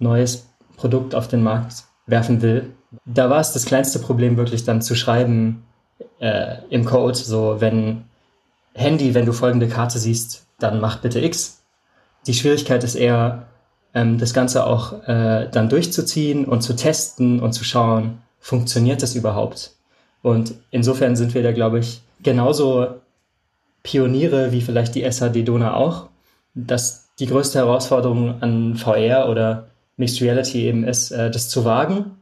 neues 0.00 0.48
Produkt 0.76 1.14
auf 1.14 1.28
den 1.28 1.44
Markt 1.44 1.84
werfen 2.06 2.42
will. 2.42 2.72
Da 3.06 3.30
war 3.30 3.38
es 3.38 3.52
das 3.52 3.64
kleinste 3.64 4.00
Problem 4.00 4.36
wirklich 4.36 4.64
dann 4.64 4.82
zu 4.82 4.96
schreiben 4.96 5.62
äh, 6.18 6.56
im 6.68 6.84
Code, 6.84 7.14
so 7.14 7.60
wenn 7.60 8.06
Handy, 8.74 9.14
wenn 9.14 9.24
du 9.24 9.32
folgende 9.32 9.68
Karte 9.68 10.00
siehst, 10.00 10.46
dann 10.62 10.80
mach 10.80 10.98
bitte 10.98 11.20
X. 11.20 11.62
Die 12.26 12.34
Schwierigkeit 12.34 12.84
ist 12.84 12.94
eher, 12.94 13.46
ähm, 13.94 14.18
das 14.18 14.34
Ganze 14.34 14.66
auch 14.66 15.06
äh, 15.06 15.48
dann 15.50 15.68
durchzuziehen 15.68 16.44
und 16.44 16.62
zu 16.62 16.74
testen 16.74 17.40
und 17.40 17.52
zu 17.52 17.64
schauen, 17.64 18.18
funktioniert 18.40 19.02
das 19.02 19.14
überhaupt? 19.14 19.72
Und 20.22 20.54
insofern 20.70 21.16
sind 21.16 21.34
wir 21.34 21.42
da, 21.42 21.52
glaube 21.52 21.80
ich, 21.80 22.02
genauso 22.22 23.00
Pioniere, 23.82 24.52
wie 24.52 24.60
vielleicht 24.60 24.94
die 24.94 25.10
SAD 25.10 25.42
Dona 25.44 25.74
auch, 25.74 26.08
dass 26.54 27.08
die 27.18 27.26
größte 27.26 27.58
Herausforderung 27.58 28.40
an 28.40 28.76
VR 28.76 29.28
oder 29.28 29.68
Mixed 29.96 30.22
Reality 30.22 30.66
eben 30.66 30.84
ist, 30.84 31.10
äh, 31.10 31.30
das 31.30 31.48
zu 31.48 31.64
wagen 31.64 32.18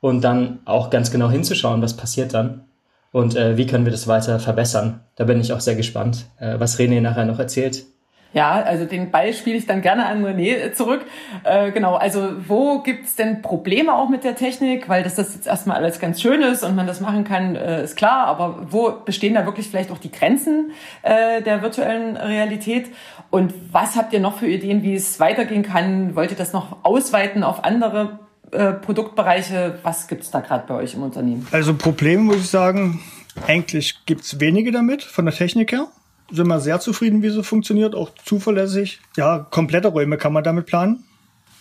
und 0.00 0.22
dann 0.22 0.60
auch 0.64 0.90
ganz 0.90 1.10
genau 1.10 1.30
hinzuschauen, 1.30 1.82
was 1.82 1.96
passiert 1.96 2.34
dann 2.34 2.64
und 3.12 3.36
äh, 3.36 3.56
wie 3.56 3.66
können 3.66 3.84
wir 3.84 3.92
das 3.92 4.06
weiter 4.06 4.38
verbessern. 4.40 5.00
Da 5.16 5.24
bin 5.24 5.40
ich 5.40 5.52
auch 5.52 5.60
sehr 5.60 5.76
gespannt, 5.76 6.26
äh, 6.38 6.58
was 6.58 6.78
René 6.78 7.00
nachher 7.00 7.24
noch 7.24 7.38
erzählt. 7.38 7.84
Ja, 8.34 8.60
also 8.60 8.84
den 8.84 9.10
Ball 9.10 9.32
spiele 9.32 9.56
ich 9.56 9.66
dann 9.66 9.80
gerne 9.80 10.04
an 10.04 10.22
René 10.22 10.72
zurück. 10.72 11.00
Äh, 11.44 11.70
genau, 11.72 11.94
also 11.94 12.32
wo 12.46 12.80
gibt's 12.80 13.16
denn 13.16 13.40
Probleme 13.40 13.94
auch 13.94 14.10
mit 14.10 14.22
der 14.22 14.36
Technik? 14.36 14.86
Weil 14.88 15.02
das, 15.02 15.14
das 15.14 15.34
jetzt 15.34 15.46
erstmal 15.46 15.78
alles 15.78 15.98
ganz 15.98 16.20
schön 16.20 16.42
ist 16.42 16.62
und 16.62 16.76
man 16.76 16.86
das 16.86 17.00
machen 17.00 17.24
kann, 17.24 17.56
äh, 17.56 17.82
ist 17.82 17.96
klar. 17.96 18.26
Aber 18.26 18.66
wo 18.70 18.92
bestehen 19.02 19.32
da 19.32 19.46
wirklich 19.46 19.68
vielleicht 19.68 19.90
auch 19.90 19.98
die 19.98 20.12
Grenzen 20.12 20.72
äh, 21.02 21.40
der 21.40 21.62
virtuellen 21.62 22.18
Realität? 22.18 22.88
Und 23.30 23.54
was 23.72 23.96
habt 23.96 24.12
ihr 24.12 24.20
noch 24.20 24.36
für 24.36 24.46
Ideen, 24.46 24.82
wie 24.82 24.94
es 24.94 25.18
weitergehen 25.20 25.62
kann? 25.62 26.14
Wollt 26.14 26.30
ihr 26.30 26.36
das 26.36 26.52
noch 26.52 26.84
ausweiten 26.84 27.42
auf 27.42 27.64
andere 27.64 28.18
äh, 28.52 28.72
Produktbereiche? 28.72 29.78
Was 29.82 30.08
gibt's 30.08 30.30
da 30.30 30.40
gerade 30.40 30.64
bei 30.66 30.74
euch 30.74 30.94
im 30.94 31.02
Unternehmen? 31.02 31.46
Also 31.52 31.74
Probleme 31.74 32.22
muss 32.22 32.36
ich 32.38 32.50
sagen, 32.50 33.00
eigentlich 33.46 34.04
gibt's 34.06 34.40
wenige 34.40 34.72
damit 34.72 35.02
von 35.02 35.24
der 35.24 35.34
Technik 35.34 35.72
her 35.72 35.88
sind 36.30 36.46
wir 36.46 36.60
sehr 36.60 36.80
zufrieden, 36.80 37.22
wie 37.22 37.30
sie 37.30 37.42
funktioniert, 37.42 37.94
auch 37.94 38.10
zuverlässig. 38.24 39.00
Ja, 39.16 39.38
komplette 39.38 39.88
Räume 39.88 40.18
kann 40.18 40.32
man 40.32 40.44
damit 40.44 40.66
planen, 40.66 41.04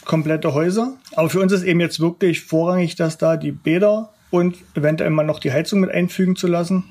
komplette 0.06 0.54
Häuser. 0.54 0.98
Aber 1.16 1.30
für 1.30 1.40
uns 1.40 1.52
ist 1.52 1.64
eben 1.64 1.80
jetzt 1.80 2.00
wirklich 2.00 2.42
vorrangig, 2.42 2.96
dass 2.96 3.18
da 3.18 3.38
die 3.38 3.52
Bäder 3.52 4.14
und 4.30 4.58
eventuell 4.76 5.10
mal 5.10 5.26
noch 5.26 5.40
die 5.40 5.52
Heizung 5.52 5.80
mit 5.80 5.92
einfügen 5.92 6.36
zu 6.36 6.48
lassen, 6.48 6.84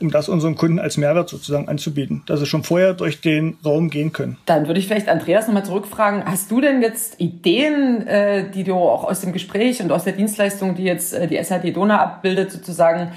um 0.00 0.10
das 0.10 0.28
unseren 0.28 0.56
Kunden 0.56 0.78
als 0.78 0.96
Mehrwert 0.96 1.28
sozusagen 1.28 1.68
anzubieten, 1.68 2.22
dass 2.26 2.40
sie 2.40 2.46
schon 2.46 2.62
vorher 2.62 2.94
durch 2.94 3.20
den 3.20 3.56
Raum 3.64 3.90
gehen 3.90 4.12
können. 4.12 4.36
Dann 4.46 4.66
würde 4.66 4.80
ich 4.80 4.86
vielleicht 4.86 5.08
Andreas 5.08 5.46
nochmal 5.46 5.64
zurückfragen, 5.64 6.24
hast 6.26 6.50
du 6.50 6.60
denn 6.60 6.82
jetzt 6.82 7.20
Ideen, 7.20 8.06
äh, 8.06 8.50
die 8.50 8.64
du 8.64 8.74
auch 8.74 9.04
aus 9.04 9.20
dem 9.20 9.32
Gespräch 9.32 9.82
und 9.82 9.90
aus 9.92 10.04
der 10.04 10.12
Dienstleistung, 10.12 10.74
die 10.74 10.84
jetzt 10.84 11.14
äh, 11.14 11.26
die 11.26 11.42
SAD 11.42 11.72
Dona 11.72 12.00
abbildet, 12.00 12.52
sozusagen 12.52 13.12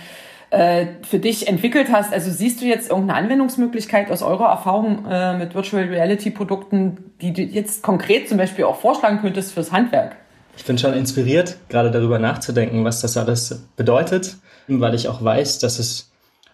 äh, 0.51 0.87
für 1.03 1.19
dich 1.19 1.47
entwickelt 1.47 1.89
hast. 1.91 2.11
Also 2.11 2.31
siehst 2.31 2.61
du 2.61 2.65
jetzt 2.65 2.89
irgendeine 2.89 3.19
Anwendungsmöglichkeit 3.19 4.09
aus 4.09 4.23
eurer 4.23 4.49
Erfahrung 4.49 5.05
äh, 5.05 5.37
mit 5.37 5.53
Virtual 5.53 5.83
Reality 5.83 6.31
Produkten, 6.31 6.97
die 7.21 7.33
du 7.33 7.43
jetzt 7.43 7.83
konkret 7.83 8.27
zum 8.27 8.37
Beispiel 8.37 8.65
auch 8.65 8.79
vorschlagen 8.79 9.19
könntest 9.21 9.53
fürs 9.53 9.71
Handwerk? 9.71 10.15
Ich 10.57 10.65
bin 10.65 10.77
schon 10.77 10.93
inspiriert, 10.93 11.57
gerade 11.69 11.91
darüber 11.91 12.19
nachzudenken, 12.19 12.83
was 12.83 13.01
das 13.01 13.15
alles 13.15 13.61
bedeutet, 13.77 14.37
weil 14.67 14.93
ich 14.95 15.07
auch 15.07 15.23
weiß, 15.23 15.59
dass 15.59 15.79
es 15.79 16.08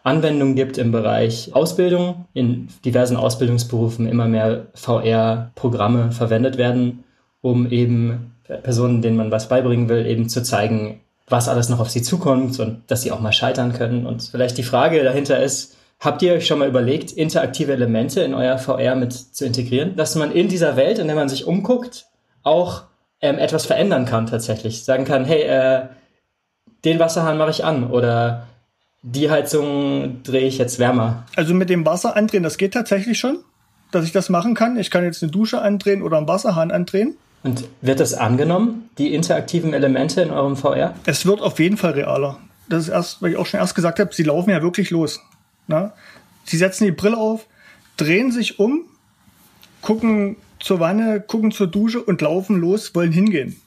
Anwendungen 0.05 0.55
gibt 0.55 0.77
im 0.77 0.91
Bereich 0.91 1.49
Ausbildung. 1.53 2.25
In 2.33 2.67
diversen 2.85 3.17
Ausbildungsberufen 3.17 4.07
immer 4.07 4.27
mehr 4.27 4.67
VR-Programme 4.75 6.11
verwendet 6.11 6.57
werden, 6.57 7.03
um 7.41 7.69
eben 7.71 8.35
Personen, 8.61 9.01
denen 9.01 9.17
man 9.17 9.31
was 9.31 9.49
beibringen 9.49 9.89
will, 9.89 10.05
eben 10.05 10.29
zu 10.29 10.43
zeigen, 10.43 11.01
was 11.27 11.49
alles 11.49 11.69
noch 11.69 11.79
auf 11.79 11.89
sie 11.89 12.03
zukommt 12.03 12.59
und 12.59 12.83
dass 12.85 13.01
sie 13.01 13.11
auch 13.11 13.19
mal 13.19 13.33
scheitern 13.33 13.73
können. 13.73 14.05
Und 14.05 14.21
vielleicht 14.21 14.59
die 14.59 14.63
Frage 14.63 15.03
dahinter 15.03 15.41
ist, 15.41 15.75
habt 15.99 16.21
ihr 16.21 16.33
euch 16.33 16.45
schon 16.45 16.59
mal 16.59 16.69
überlegt, 16.69 17.11
interaktive 17.11 17.73
Elemente 17.73 18.21
in 18.21 18.35
euer 18.35 18.59
VR 18.59 18.95
mit 18.95 19.11
zu 19.11 19.43
integrieren, 19.43 19.95
dass 19.95 20.15
man 20.15 20.31
in 20.31 20.49
dieser 20.49 20.75
Welt, 20.75 20.99
in 20.99 21.07
der 21.07 21.15
man 21.15 21.29
sich 21.29 21.47
umguckt, 21.47 22.05
auch 22.43 22.83
ähm, 23.21 23.39
etwas 23.39 23.65
verändern 23.65 24.05
kann 24.05 24.27
tatsächlich. 24.27 24.83
Sagen 24.83 25.05
kann, 25.05 25.25
hey, 25.25 25.41
äh, 25.41 25.87
den 26.83 26.99
Wasserhahn 26.99 27.39
mache 27.39 27.49
ich 27.49 27.65
an 27.65 27.89
oder 27.89 28.45
die 29.05 29.29
Heizung 29.29 30.23
drehe 30.23 30.47
ich 30.47 30.57
jetzt 30.57 30.79
wärmer. 30.79 31.25
Also 31.35 31.53
mit 31.53 31.69
dem 31.69 31.85
Wasser 31.85 32.15
andrehen, 32.15 32.41
das 32.41 32.57
geht 32.57 32.73
tatsächlich 32.73 33.19
schon, 33.19 33.37
dass 33.91 34.03
ich 34.03 34.11
das 34.11 34.29
machen 34.29 34.55
kann. 34.55 34.77
Ich 34.79 34.89
kann 34.89 35.03
jetzt 35.03 35.21
eine 35.21 35.31
Dusche 35.31 35.61
andrehen 35.61 36.01
oder 36.01 36.17
einen 36.17 36.27
Wasserhahn 36.27 36.71
andrehen. 36.71 37.15
Und 37.43 37.65
wird 37.81 37.99
das 37.99 38.15
angenommen, 38.15 38.89
die 38.97 39.13
interaktiven 39.13 39.73
Elemente 39.75 40.21
in 40.21 40.31
eurem 40.31 40.57
VR? 40.57 40.95
Es 41.05 41.27
wird 41.27 41.39
auf 41.41 41.59
jeden 41.59 41.77
Fall 41.77 41.91
realer. 41.91 42.39
Das 42.67 42.85
ist 42.85 42.89
erst, 42.89 43.21
weil 43.21 43.33
ich 43.33 43.37
auch 43.37 43.45
schon 43.45 43.59
erst 43.59 43.75
gesagt 43.75 43.99
habe, 43.99 44.11
sie 44.11 44.23
laufen 44.23 44.49
ja 44.49 44.63
wirklich 44.63 44.89
los. 44.89 45.21
Na? 45.67 45.93
Sie 46.43 46.57
setzen 46.57 46.85
die 46.85 46.91
Brille 46.91 47.17
auf, 47.17 47.45
drehen 47.97 48.31
sich 48.31 48.57
um, 48.57 48.85
gucken 49.83 50.37
zur 50.59 50.79
Wanne, 50.79 51.21
gucken 51.21 51.51
zur 51.51 51.67
Dusche 51.67 52.01
und 52.01 52.21
laufen 52.21 52.59
los, 52.59 52.95
wollen 52.95 53.11
hingehen. 53.11 53.61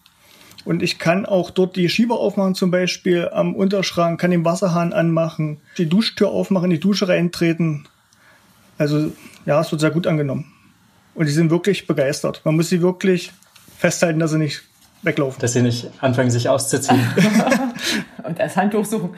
Und 0.65 0.83
ich 0.83 0.99
kann 0.99 1.25
auch 1.25 1.51
dort 1.51 1.77
die 1.77 1.89
Schieber 1.89 2.19
aufmachen, 2.19 2.55
zum 2.55 2.71
Beispiel 2.71 3.29
am 3.33 3.55
Unterschrank, 3.55 4.21
kann 4.21 4.31
den 4.31 4.45
Wasserhahn 4.45 4.93
anmachen, 4.93 5.61
die 5.79 5.89
Duschtür 5.89 6.29
aufmachen, 6.29 6.67
in 6.67 6.77
die 6.77 6.81
Dusche 6.81 7.09
reintreten. 7.09 7.87
Also 8.77 9.13
ja, 9.47 9.61
es 9.61 9.71
wird 9.71 9.81
sehr 9.81 9.91
gut 9.91 10.07
angenommen. 10.07 10.53
Und 11.15 11.27
die 11.27 11.33
sind 11.33 11.51
wirklich 11.51 11.87
begeistert. 11.87 12.43
Man 12.45 12.57
muss 12.57 12.69
sie 12.69 12.83
wirklich 12.83 13.33
festhalten, 13.77 14.21
dass 14.21 14.33
sie 14.33 14.39
nicht 14.39 14.63
weglaufen. 15.03 15.41
Dass 15.41 15.53
sie 15.53 15.63
nicht 15.63 15.91
anfangen, 16.01 16.31
sich 16.31 16.49
auszuziehen. 16.49 17.01
und 18.25 18.39
das 18.39 18.57
Handtuch 18.57 18.85
suchen. 18.85 19.11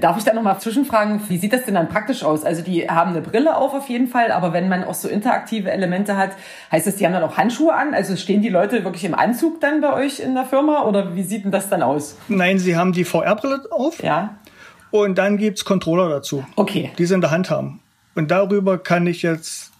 Darf 0.00 0.18
ich 0.18 0.24
da 0.24 0.34
nochmal 0.34 0.58
zwischenfragen, 0.58 1.20
wie 1.28 1.38
sieht 1.38 1.52
das 1.52 1.64
denn 1.64 1.74
dann 1.74 1.88
praktisch 1.88 2.22
aus? 2.22 2.44
Also 2.44 2.62
die 2.62 2.88
haben 2.88 3.10
eine 3.10 3.20
Brille 3.20 3.56
auf 3.56 3.74
auf 3.74 3.88
jeden 3.88 4.08
Fall, 4.08 4.32
aber 4.32 4.52
wenn 4.52 4.68
man 4.68 4.84
auch 4.84 4.94
so 4.94 5.08
interaktive 5.08 5.70
Elemente 5.70 6.16
hat, 6.16 6.30
heißt 6.72 6.86
das, 6.86 6.96
die 6.96 7.06
haben 7.06 7.12
dann 7.12 7.22
auch 7.22 7.36
Handschuhe 7.36 7.74
an? 7.74 7.94
Also 7.94 8.16
stehen 8.16 8.42
die 8.42 8.48
Leute 8.48 8.84
wirklich 8.84 9.04
im 9.04 9.14
Anzug 9.14 9.60
dann 9.60 9.80
bei 9.80 9.92
euch 9.92 10.20
in 10.20 10.34
der 10.34 10.44
Firma 10.44 10.82
oder 10.82 11.14
wie 11.14 11.22
sieht 11.22 11.44
denn 11.44 11.52
das 11.52 11.68
dann 11.68 11.82
aus? 11.82 12.16
Nein, 12.28 12.58
sie 12.58 12.76
haben 12.76 12.92
die 12.92 13.04
VR-Brille 13.04 13.62
auf. 13.70 14.02
Ja. 14.02 14.36
Und 14.90 15.18
dann 15.18 15.36
gibt 15.36 15.58
es 15.58 15.64
Controller 15.64 16.08
dazu. 16.08 16.44
Okay. 16.56 16.90
Die 16.98 17.06
sie 17.06 17.14
in 17.14 17.20
der 17.20 17.30
Hand 17.30 17.50
haben. 17.50 17.80
Und 18.14 18.30
darüber 18.30 18.78
kann 18.78 19.06
ich 19.06 19.22
jetzt 19.22 19.70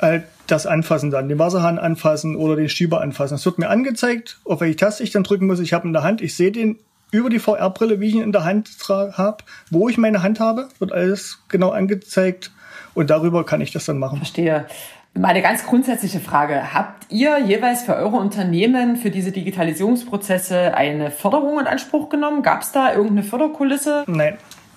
halt 0.00 0.24
das 0.46 0.66
anfassen 0.66 1.10
dann, 1.10 1.28
den 1.28 1.38
Wasserhahn 1.38 1.78
anfassen 1.78 2.36
oder 2.36 2.56
den 2.56 2.68
Schieber 2.68 3.00
anfassen. 3.00 3.34
Es 3.34 3.44
wird 3.44 3.58
mir 3.58 3.68
angezeigt, 3.68 4.38
auf 4.44 4.60
welche 4.60 4.76
Taste 4.76 5.02
ich 5.02 5.10
dann 5.10 5.24
drücken 5.24 5.46
muss. 5.46 5.60
Ich 5.60 5.72
habe 5.72 5.86
in 5.86 5.92
der 5.92 6.02
Hand, 6.02 6.20
ich 6.20 6.36
sehe 6.36 6.52
den 6.52 6.78
über 7.10 7.30
die 7.30 7.38
VR-Brille, 7.38 8.00
wie 8.00 8.08
ich 8.08 8.14
ihn 8.14 8.22
in 8.22 8.32
der 8.32 8.44
Hand 8.44 8.70
habe, 8.88 9.44
wo 9.70 9.88
ich 9.88 9.96
meine 9.96 10.22
Hand 10.22 10.40
habe, 10.40 10.68
wird 10.78 10.92
alles 10.92 11.38
genau 11.48 11.70
angezeigt 11.70 12.52
und 12.94 13.10
darüber 13.10 13.44
kann 13.44 13.60
ich 13.60 13.72
das 13.72 13.84
dann 13.84 13.98
machen. 13.98 14.18
Verstehe. 14.18 14.66
Meine 15.14 15.40
ganz 15.40 15.64
grundsätzliche 15.64 16.20
Frage. 16.20 16.74
Habt 16.74 17.10
ihr 17.10 17.38
jeweils 17.38 17.84
für 17.84 17.96
eure 17.96 18.16
Unternehmen 18.16 18.96
für 18.96 19.10
diese 19.10 19.32
Digitalisierungsprozesse 19.32 20.76
eine 20.76 21.10
Förderung 21.10 21.58
in 21.58 21.66
Anspruch 21.66 22.10
genommen? 22.10 22.42
Gab 22.42 22.60
es 22.60 22.72
da 22.72 22.92
irgendeine 22.92 23.22
Förderkulisse? 23.22 24.04
Nein 24.06 24.36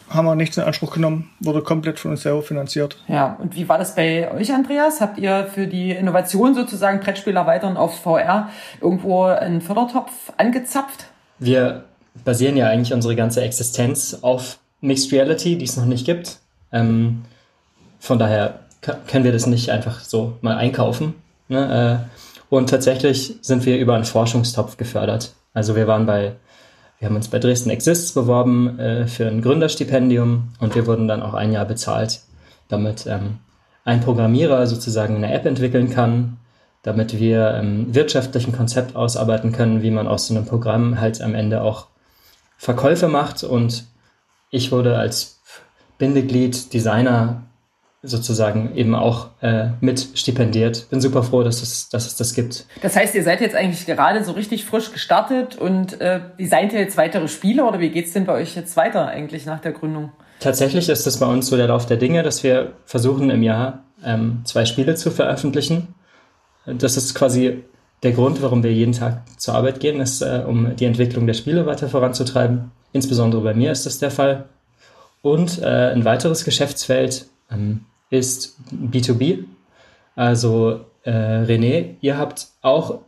haben 0.09 0.25
wir 0.25 0.35
nichts 0.35 0.57
in 0.57 0.63
Anspruch 0.63 0.93
genommen, 0.93 1.29
wurde 1.39 1.61
komplett 1.61 1.99
von 1.99 2.11
uns 2.11 2.23
selber 2.23 2.41
finanziert. 2.41 2.97
Ja, 3.07 3.37
und 3.39 3.55
wie 3.55 3.69
war 3.69 3.77
das 3.77 3.95
bei 3.95 4.31
euch, 4.31 4.51
Andreas? 4.51 5.01
Habt 5.01 5.17
ihr 5.17 5.47
für 5.53 5.67
die 5.67 5.91
Innovation 5.91 6.55
sozusagen 6.55 6.99
Brettspiel 6.99 7.35
erweitern 7.35 7.77
auf 7.77 7.99
VR 7.99 8.49
irgendwo 8.81 9.23
einen 9.23 9.61
Fördertopf 9.61 10.11
angezapft? 10.37 11.05
Wir 11.37 11.85
basieren 12.25 12.57
ja 12.57 12.67
eigentlich 12.67 12.93
unsere 12.93 13.15
ganze 13.15 13.41
Existenz 13.41 14.19
auf 14.21 14.59
Mixed 14.81 15.11
Reality, 15.11 15.57
die 15.57 15.65
es 15.65 15.77
noch 15.77 15.85
nicht 15.85 16.05
gibt. 16.05 16.39
Ähm, 16.71 17.23
von 17.99 18.19
daher 18.19 18.61
können 19.07 19.25
wir 19.25 19.31
das 19.31 19.45
nicht 19.45 19.69
einfach 19.69 19.99
so 19.99 20.37
mal 20.41 20.57
einkaufen. 20.57 21.15
Ne? 21.47 22.07
Äh, 22.09 22.53
und 22.53 22.69
tatsächlich 22.69 23.35
sind 23.41 23.65
wir 23.65 23.77
über 23.77 23.95
einen 23.95 24.05
Forschungstopf 24.05 24.77
gefördert. 24.77 25.33
Also 25.53 25.75
wir 25.75 25.87
waren 25.87 26.05
bei 26.05 26.33
wir 26.99 27.07
haben 27.07 27.15
uns 27.15 27.29
bei 27.29 27.39
Dresden 27.39 27.69
Exists 27.69 28.11
beworben 28.11 28.77
äh, 28.77 29.07
für 29.07 29.27
ein 29.27 29.41
Gründerstipendium 29.41 30.49
und 30.59 30.75
wir 30.75 30.85
wurden 30.85 31.07
dann 31.07 31.23
auch 31.23 31.33
ein 31.33 31.53
Jahr 31.53 31.65
bezahlt, 31.65 32.21
damit 32.67 33.07
ähm, 33.07 33.39
ein 33.85 34.01
Programmierer 34.01 34.67
sozusagen 34.67 35.15
eine 35.15 35.33
App 35.33 35.45
entwickeln 35.45 35.89
kann, 35.89 36.37
damit 36.83 37.17
wir 37.17 37.55
ähm, 37.55 37.93
wirtschaftlich 37.95 38.51
Konzept 38.51 38.95
ausarbeiten 38.95 39.53
können, 39.53 39.81
wie 39.81 39.91
man 39.91 40.07
aus 40.07 40.27
so 40.27 40.35
einem 40.35 40.45
Programm 40.45 40.99
halt 40.99 41.21
am 41.21 41.35
Ende 41.35 41.61
auch 41.61 41.87
Verkäufe 42.57 43.07
macht. 43.07 43.43
Und 43.43 43.85
ich 44.49 44.71
wurde 44.71 44.97
als 44.97 45.41
Bindeglied 45.97 46.73
Designer 46.73 47.43
sozusagen 48.01 48.75
eben 48.75 48.95
auch 48.95 49.29
äh, 49.41 49.69
mit 49.81 50.09
stipendiert. 50.15 50.89
Bin 50.89 51.01
super 51.01 51.23
froh, 51.23 51.43
dass 51.43 51.61
es, 51.61 51.89
dass 51.89 52.07
es 52.07 52.15
das 52.15 52.33
gibt. 52.33 52.65
Das 52.81 52.95
heißt, 52.95 53.13
ihr 53.13 53.23
seid 53.23 53.41
jetzt 53.41 53.55
eigentlich 53.55 53.85
gerade 53.85 54.23
so 54.23 54.31
richtig 54.31 54.65
frisch 54.65 54.91
gestartet 54.91 55.57
und 55.57 55.99
äh, 55.99 56.21
designt 56.39 56.71
ihr 56.71 56.79
jetzt 56.79 56.97
weitere 56.97 57.27
Spiele 57.27 57.65
oder 57.65 57.79
wie 57.79 57.89
geht's 57.89 58.13
denn 58.13 58.25
bei 58.25 58.33
euch 58.33 58.55
jetzt 58.55 58.77
weiter 58.77 59.07
eigentlich 59.07 59.45
nach 59.45 59.59
der 59.59 59.73
Gründung? 59.73 60.11
Tatsächlich 60.39 60.87
ist 60.87 61.05
das 61.05 61.19
bei 61.19 61.25
uns 61.25 61.47
so 61.47 61.57
der 61.57 61.67
Lauf 61.67 61.85
der 61.85 61.97
Dinge, 61.97 62.23
dass 62.23 62.43
wir 62.43 62.73
versuchen 62.85 63.29
im 63.29 63.43
Jahr 63.43 63.83
ähm, 64.05 64.41
zwei 64.45 64.63
Spiele 64.63 64.95
zu 64.95 65.11
veröffentlichen. 65.11 65.93
Das 66.65 66.95
ist 66.95 67.13
quasi 67.15 67.63
der 68.03 68.13
Grund, 68.13 68.41
warum 68.41 68.63
wir 68.63 68.71
jeden 68.71 68.93
Tag 68.93 69.23
zur 69.37 69.55
Arbeit 69.55 69.81
gehen, 69.81 69.99
ist, 69.99 70.21
äh, 70.21 70.43
um 70.47 70.75
die 70.77 70.85
Entwicklung 70.85 71.27
der 71.27 71.33
Spiele 71.33 71.65
weiter 71.65 71.89
voranzutreiben. 71.89 72.71
Insbesondere 72.93 73.41
bei 73.41 73.53
mir 73.53 73.71
ist 73.73 73.85
das 73.85 73.99
der 73.99 74.11
Fall. 74.11 74.45
Und 75.21 75.61
äh, 75.61 75.91
ein 75.91 76.05
weiteres 76.05 76.45
Geschäftsfeld 76.45 77.27
ähm, 77.51 77.85
ist 78.09 78.57
B2B. 78.71 79.45
Also 80.15 80.85
äh, 81.03 81.11
René, 81.11 81.95
ihr 82.01 82.17
habt 82.17 82.47
auch 82.61 82.99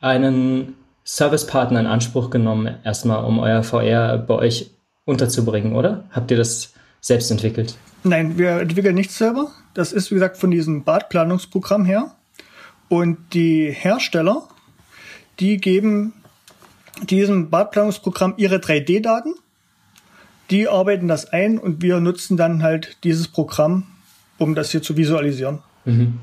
einen 0.00 0.74
Servicepartner 1.04 1.80
in 1.80 1.86
Anspruch 1.86 2.30
genommen, 2.30 2.76
erstmal 2.84 3.24
um 3.24 3.38
euer 3.38 3.62
VR 3.62 4.18
bei 4.18 4.34
euch 4.34 4.70
unterzubringen, 5.04 5.74
oder? 5.74 6.04
Habt 6.10 6.30
ihr 6.30 6.36
das 6.36 6.74
selbst 7.00 7.30
entwickelt? 7.30 7.76
Nein, 8.02 8.38
wir 8.38 8.60
entwickeln 8.60 8.94
nichts 8.94 9.16
selber. 9.16 9.52
Das 9.74 9.92
ist, 9.92 10.10
wie 10.10 10.14
gesagt, 10.14 10.36
von 10.36 10.50
diesem 10.50 10.84
Badplanungsprogramm 10.84 11.84
her. 11.84 12.14
Und 12.88 13.18
die 13.32 13.70
Hersteller, 13.70 14.48
die 15.40 15.58
geben 15.58 16.12
diesem 17.08 17.50
Badplanungsprogramm 17.50 18.34
ihre 18.36 18.56
3D-Daten. 18.56 19.34
Die 20.50 20.68
arbeiten 20.68 21.08
das 21.08 21.26
ein 21.32 21.58
und 21.58 21.82
wir 21.82 22.00
nutzen 22.00 22.36
dann 22.36 22.62
halt 22.62 22.96
dieses 23.04 23.28
Programm, 23.28 23.86
um 24.38 24.54
das 24.54 24.70
hier 24.70 24.82
zu 24.82 24.96
visualisieren. 24.96 25.60
Mhm. 25.84 26.20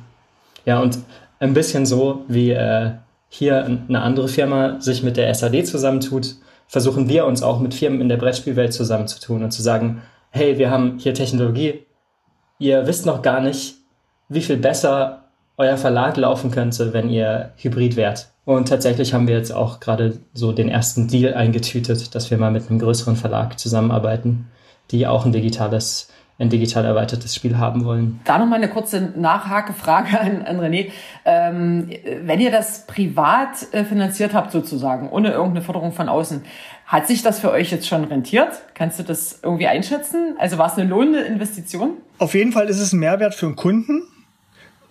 Ja, 0.66 0.80
und 0.80 1.00
ein 1.40 1.54
bisschen 1.54 1.86
so, 1.86 2.24
wie 2.28 2.52
äh, 2.52 2.92
hier 3.30 3.66
eine 3.66 4.02
andere 4.02 4.28
Firma 4.28 4.80
sich 4.80 5.04
mit 5.04 5.18
der 5.18 5.34
SAD 5.34 5.66
zusammentut, 5.66 6.36
versuchen 6.68 7.10
wir 7.10 7.26
uns 7.26 7.44
auch 7.44 7.60
mit 7.60 7.74
Firmen 7.74 8.02
in 8.02 8.10
der 8.10 8.18
Brettspielwelt 8.18 8.74
zusammenzutun 8.74 9.44
und 9.44 9.52
zu 9.52 9.62
sagen, 9.62 10.02
hey, 10.30 10.58
wir 10.58 10.72
haben 10.72 10.98
hier 11.00 11.14
Technologie, 11.14 11.86
ihr 12.60 12.88
wisst 12.88 13.06
noch 13.06 13.22
gar 13.22 13.42
nicht, 13.42 13.76
wie 14.30 14.42
viel 14.42 14.58
besser 14.58 15.26
euer 15.58 15.78
Verlag 15.78 16.18
laufen 16.18 16.52
könnte, 16.52 16.94
wenn 16.94 17.10
ihr 17.10 17.52
Hybrid 17.58 17.96
wärt. 17.96 18.30
Und 18.46 18.68
tatsächlich 18.68 19.14
haben 19.14 19.28
wir 19.28 19.38
jetzt 19.38 19.54
auch 19.54 19.80
gerade 19.80 20.18
so 20.34 20.52
den 20.52 20.70
ersten 20.70 21.08
Deal 21.08 21.34
eingetütet, 21.34 22.14
dass 22.16 22.32
wir 22.32 22.38
mal 22.38 22.52
mit 22.52 22.70
einem 22.70 22.80
größeren 22.80 23.16
Verlag 23.16 23.60
zusammenarbeiten, 23.60 24.48
die 24.92 25.08
auch 25.08 25.26
ein 25.26 25.32
digitales 25.32 26.10
ein 26.44 26.50
digital 26.50 26.86
erweitertes 26.86 27.34
Spiel 27.34 27.58
haben 27.58 27.86
wollen. 27.86 28.20
Da 28.26 28.38
nochmal 28.38 28.58
eine 28.58 28.70
kurze 28.70 29.14
Nachhakefrage 29.16 30.20
an, 30.20 30.44
an 30.44 30.60
René. 30.60 30.92
Ähm, 31.26 31.90
wenn 32.24 32.40
ihr 32.40 32.52
das 32.52 32.86
privat 32.86 33.68
äh, 33.72 33.84
finanziert 33.84 34.34
habt 34.34 34.52
sozusagen, 34.52 35.10
ohne 35.10 35.32
irgendeine 35.32 35.62
Förderung 35.62 35.92
von 35.92 36.10
außen, 36.10 36.44
hat 36.86 37.08
sich 37.08 37.24
das 37.24 37.40
für 37.40 37.52
euch 37.52 37.72
jetzt 37.72 37.88
schon 37.88 38.04
rentiert? 38.04 38.62
Kannst 38.74 39.00
du 39.00 39.04
das 39.04 39.40
irgendwie 39.42 39.68
einschätzen? 39.68 40.36
Also 40.38 40.58
war 40.58 40.68
es 40.68 40.74
eine 40.78 40.90
lohnende 40.90 41.22
Investition? 41.22 41.98
Auf 42.20 42.34
jeden 42.34 42.52
Fall 42.52 42.68
ist 42.68 42.80
es 42.80 42.94
ein 42.94 43.00
Mehrwert 43.00 43.34
für 43.34 43.48
den 43.48 43.56
Kunden. 43.56 44.04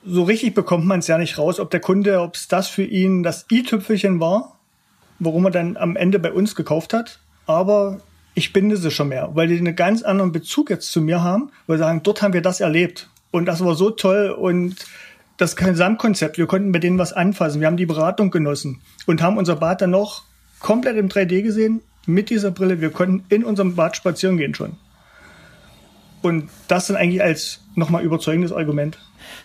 So 0.05 0.25
richtig 0.25 0.55
bekommt 0.55 0.85
man 0.85 0.99
es 0.99 1.07
ja 1.07 1.17
nicht 1.19 1.39
raus, 1.39 1.61
ob 1.61 1.71
der 1.71 1.81
Kunde, 1.81 2.21
ob 2.21 2.35
es 2.35 2.49
das 2.49 2.67
für 2.67 2.83
ihn 2.83 3.23
das 3.23 3.47
i-Tüpfelchen 3.53 4.19
war, 4.19 4.59
warum 5.21 5.45
er 5.45 5.53
dann 5.53 5.77
am 5.77 5.95
Ende 5.95 6.19
bei 6.19 6.33
uns 6.33 6.57
gekauft 6.57 6.93
hat. 6.93 7.21
Aber 7.47 8.01
ich 8.35 8.53
binde 8.53 8.77
sie 8.77 8.91
schon 8.91 9.09
mehr, 9.09 9.31
weil 9.35 9.49
die 9.49 9.59
einen 9.59 9.77
ganz 9.77 10.03
anderen 10.03 10.33
Bezug 10.33 10.71
jetzt 10.71 10.91
zu 10.91 11.01
mir 11.01 11.23
haben, 11.23 11.51
weil 11.67 11.79
sie 11.79 11.85
sagen, 11.85 12.03
dort 12.03 12.23
haben 12.23 12.33
wir 12.33 12.43
das 12.43 12.61
erlebt 12.61 13.11
und 13.31 13.47
das 13.47 13.65
war 13.65 13.75
so 13.75 13.91
toll 13.91 14.31
und 14.31 14.77
das 15.37 15.57
Gesamtkonzept, 15.57 16.39
wir 16.39 16.47
konnten 16.47 16.71
mit 16.71 16.83
denen 16.83 16.99
was 16.99 17.13
anfassen, 17.13 17.61
wir 17.61 17.67
haben 17.67 17.77
die 17.77 17.87
Beratung 17.87 18.31
genossen 18.31 18.81
und 19.07 19.23
haben 19.23 19.37
unser 19.37 19.57
Bad 19.57 19.83
dann 19.83 19.91
noch 19.91 20.23
komplett 20.61 20.97
im 20.97 21.09
3D 21.09 21.43
gesehen 21.43 21.83
mit 22.07 22.31
dieser 22.31 22.51
Brille, 22.51 22.81
wir 22.81 22.91
konnten 22.91 23.25
in 23.29 23.45
unserem 23.45 23.75
Bad 23.75 23.97
spazieren 23.97 24.37
gehen 24.37 24.55
schon. 24.55 24.77
Und 26.23 26.49
das 26.69 26.87
dann 26.87 26.97
eigentlich 26.97 27.23
als 27.23 27.61
nochmal 27.75 28.05
überzeugendes 28.05 28.53
Argument. 28.53 28.99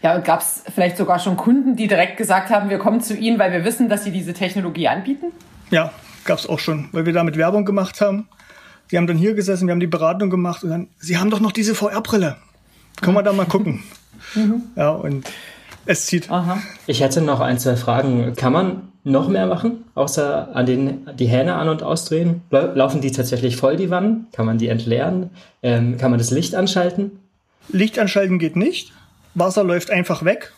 Ja, 0.03 0.15
und 0.15 0.25
gab 0.25 0.41
es 0.41 0.63
vielleicht 0.73 0.97
sogar 0.97 1.17
schon 1.17 1.35
Kunden, 1.35 1.75
die 1.75 1.87
direkt 1.87 2.17
gesagt 2.17 2.51
haben, 2.51 2.69
wir 2.69 2.77
kommen 2.77 3.01
zu 3.01 3.15
Ihnen, 3.15 3.39
weil 3.39 3.51
wir 3.51 3.65
wissen, 3.65 3.89
dass 3.89 4.03
Sie 4.03 4.11
diese 4.11 4.33
Technologie 4.33 4.87
anbieten? 4.87 5.31
Ja, 5.71 5.91
gab 6.23 6.37
es 6.37 6.47
auch 6.47 6.59
schon, 6.59 6.89
weil 6.91 7.07
wir 7.07 7.13
damit 7.13 7.35
Werbung 7.35 7.65
gemacht 7.65 7.99
haben 7.99 8.27
die 8.91 8.97
haben 8.97 9.07
dann 9.07 9.17
hier 9.17 9.33
gesessen, 9.33 9.67
wir 9.67 9.71
haben 9.71 9.79
die 9.79 9.87
Beratung 9.87 10.29
gemacht 10.29 10.63
und 10.63 10.69
dann, 10.69 10.87
sie 10.97 11.17
haben 11.17 11.29
doch 11.29 11.39
noch 11.39 11.51
diese 11.51 11.75
VR-Brille. 11.75 12.37
Können 13.01 13.15
wir 13.15 13.23
da 13.23 13.33
mal 13.33 13.45
gucken? 13.45 13.83
Mhm. 14.35 14.63
Ja, 14.75 14.89
und 14.89 15.25
es 15.85 16.07
zieht. 16.07 16.29
Aha. 16.29 16.57
Ich 16.85 16.99
hätte 16.99 17.21
noch 17.21 17.39
ein, 17.39 17.59
zwei 17.59 17.77
Fragen. 17.77 18.33
Kann 18.35 18.51
man 18.51 18.89
noch 19.05 19.29
mehr 19.29 19.47
machen, 19.47 19.85
außer 19.95 20.53
an 20.53 20.65
den, 20.65 21.07
die 21.17 21.27
Hähne 21.27 21.55
an- 21.55 21.69
und 21.69 21.81
ausdrehen? 21.81 22.41
Laufen 22.49 22.99
die 22.99 23.11
tatsächlich 23.11 23.55
voll, 23.55 23.77
die 23.77 23.89
Wannen? 23.89 24.27
Kann 24.33 24.45
man 24.45 24.57
die 24.57 24.67
entleeren? 24.67 25.29
Ähm, 25.63 25.97
kann 25.97 26.11
man 26.11 26.17
das 26.17 26.29
Licht 26.29 26.55
anschalten? 26.55 27.19
Licht 27.69 27.97
anschalten 27.99 28.37
geht 28.37 28.57
nicht. 28.57 28.91
Wasser 29.33 29.63
läuft 29.63 29.91
einfach 29.91 30.25
weg. 30.25 30.51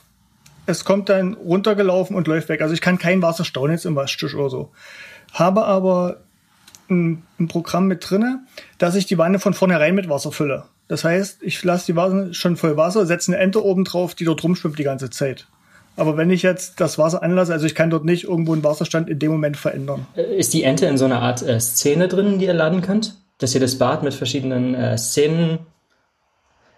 Es 0.66 0.84
kommt 0.84 1.10
dann 1.10 1.36
runtergelaufen 1.36 2.16
und 2.16 2.28
läuft 2.28 2.50
weg. 2.50 2.62
Also 2.62 2.74
ich 2.74 2.82
kann 2.82 2.98
kein 2.98 3.22
Wasser 3.22 3.46
stauen 3.46 3.72
jetzt 3.72 3.86
im 3.86 3.96
Waschtisch 3.96 4.34
oder 4.34 4.50
so. 4.50 4.72
Habe 5.34 5.66
aber 5.66 6.22
ein, 6.90 7.24
ein 7.40 7.48
Programm 7.48 7.88
mit 7.88 8.10
drinne, 8.10 8.40
dass 8.78 8.96
ich 8.96 9.06
die 9.06 9.18
Wanne 9.18 9.40
von 9.40 9.54
vornherein 9.54 9.96
mit 9.96 10.10
Wasser 10.10 10.32
fülle. 10.32 10.66
Das 10.88 11.04
heißt, 11.04 11.44
ich 11.44 11.64
lasse 11.64 11.86
die 11.88 11.96
Wanne 11.96 12.34
schon 12.34 12.58
voll 12.58 12.76
Wasser, 12.76 13.06
setze 13.06 13.32
eine 13.32 13.42
Ente 13.42 13.64
oben 13.64 13.86
drauf, 13.86 14.16
die 14.16 14.26
dort 14.26 14.44
rumschwimmt 14.44 14.80
die 14.80 14.84
ganze 14.84 15.10
Zeit. 15.10 15.48
Aber 15.96 16.18
wenn 16.18 16.30
ich 16.32 16.44
jetzt 16.44 16.80
das 16.80 16.98
Wasser 16.98 17.22
anlasse, 17.22 17.52
also 17.52 17.66
ich 17.66 17.76
kann 17.76 17.90
dort 17.90 18.06
nicht 18.06 18.24
irgendwo 18.24 18.54
einen 18.54 18.64
Wasserstand 18.64 19.10
in 19.10 19.20
dem 19.20 19.32
Moment 19.32 19.58
verändern. 19.58 20.08
Äh, 20.16 20.38
ist 20.38 20.54
die 20.54 20.64
Ente 20.64 20.86
in 20.86 20.98
so 20.98 21.06
einer 21.06 21.22
Art 21.22 21.42
äh, 21.42 21.60
Szene 21.60 22.08
drin, 22.08 22.40
die 22.40 22.46
ihr 22.46 22.54
laden 22.54 22.82
könnt? 22.82 23.16
Dass 23.38 23.54
ihr 23.54 23.62
das 23.62 23.78
Bad 23.78 24.04
mit 24.04 24.14
verschiedenen 24.14 24.76
äh, 24.76 24.98
Szenen 24.98 25.60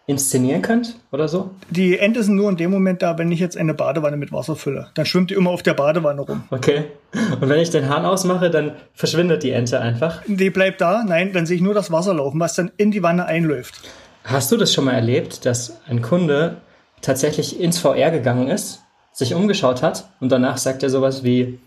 inszenieren 0.07 0.61
könnt 0.61 0.97
oder 1.11 1.27
so? 1.27 1.51
Die 1.69 1.97
Ente 1.97 2.23
sind 2.23 2.35
nur 2.35 2.49
in 2.49 2.57
dem 2.57 2.71
Moment 2.71 3.01
da, 3.01 3.17
wenn 3.17 3.31
ich 3.31 3.39
jetzt 3.39 3.57
eine 3.57 3.73
Badewanne 3.73 4.17
mit 4.17 4.31
Wasser 4.31 4.55
fülle. 4.55 4.89
Dann 4.95 5.05
schwimmt 5.05 5.29
die 5.29 5.35
immer 5.35 5.51
auf 5.51 5.63
der 5.63 5.73
Badewanne 5.73 6.21
rum. 6.21 6.43
Okay. 6.49 6.85
Und 7.13 7.47
wenn 7.47 7.59
ich 7.59 7.69
den 7.69 7.87
Hahn 7.87 8.05
ausmache, 8.05 8.49
dann 8.49 8.73
verschwindet 8.93 9.43
die 9.43 9.51
Ente 9.51 9.79
einfach? 9.79 10.21
Die 10.27 10.49
bleibt 10.49 10.81
da. 10.81 11.03
Nein, 11.05 11.33
dann 11.33 11.45
sehe 11.45 11.55
ich 11.55 11.61
nur 11.61 11.73
das 11.73 11.91
Wasser 11.91 12.13
laufen, 12.13 12.39
was 12.39 12.55
dann 12.55 12.71
in 12.77 12.91
die 12.91 13.03
Wanne 13.03 13.25
einläuft. 13.25 13.81
Hast 14.23 14.51
du 14.51 14.57
das 14.57 14.73
schon 14.73 14.85
mal 14.85 14.93
erlebt, 14.93 15.45
dass 15.45 15.79
ein 15.87 16.01
Kunde 16.01 16.57
tatsächlich 17.01 17.59
ins 17.59 17.79
VR 17.79 18.11
gegangen 18.11 18.47
ist, 18.47 18.81
sich 19.13 19.33
umgeschaut 19.33 19.81
hat 19.81 20.07
und 20.19 20.31
danach 20.31 20.57
sagt 20.57 20.83
er 20.83 20.89
sowas 20.89 21.23
wie, 21.23 21.59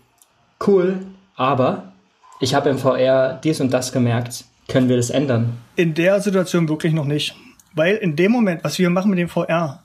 cool, 0.65 0.99
aber 1.35 1.91
ich 2.39 2.55
habe 2.55 2.69
im 2.69 2.77
VR 2.77 3.39
dies 3.43 3.59
und 3.59 3.71
das 3.71 3.91
gemerkt, 3.91 4.45
können 4.67 4.89
wir 4.89 4.97
das 4.97 5.09
ändern? 5.09 5.57
In 5.75 5.93
der 5.93 6.19
Situation 6.21 6.69
wirklich 6.69 6.93
noch 6.93 7.05
nicht. 7.05 7.35
Weil 7.75 7.97
in 7.97 8.15
dem 8.15 8.31
Moment, 8.31 8.63
was 8.63 8.79
wir 8.79 8.89
machen 8.89 9.09
mit 9.09 9.19
dem 9.19 9.29
VR, 9.29 9.83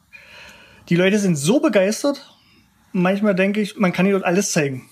die 0.89 0.97
Leute 0.97 1.19
sind 1.19 1.37
so 1.37 1.61
begeistert, 1.61 2.35
manchmal 2.93 3.35
denke 3.35 3.61
ich, 3.61 3.77
man 3.77 3.93
kann 3.93 4.07
ihnen 4.07 4.15
dort 4.15 4.25
alles 4.25 4.53
zeigen. 4.53 4.89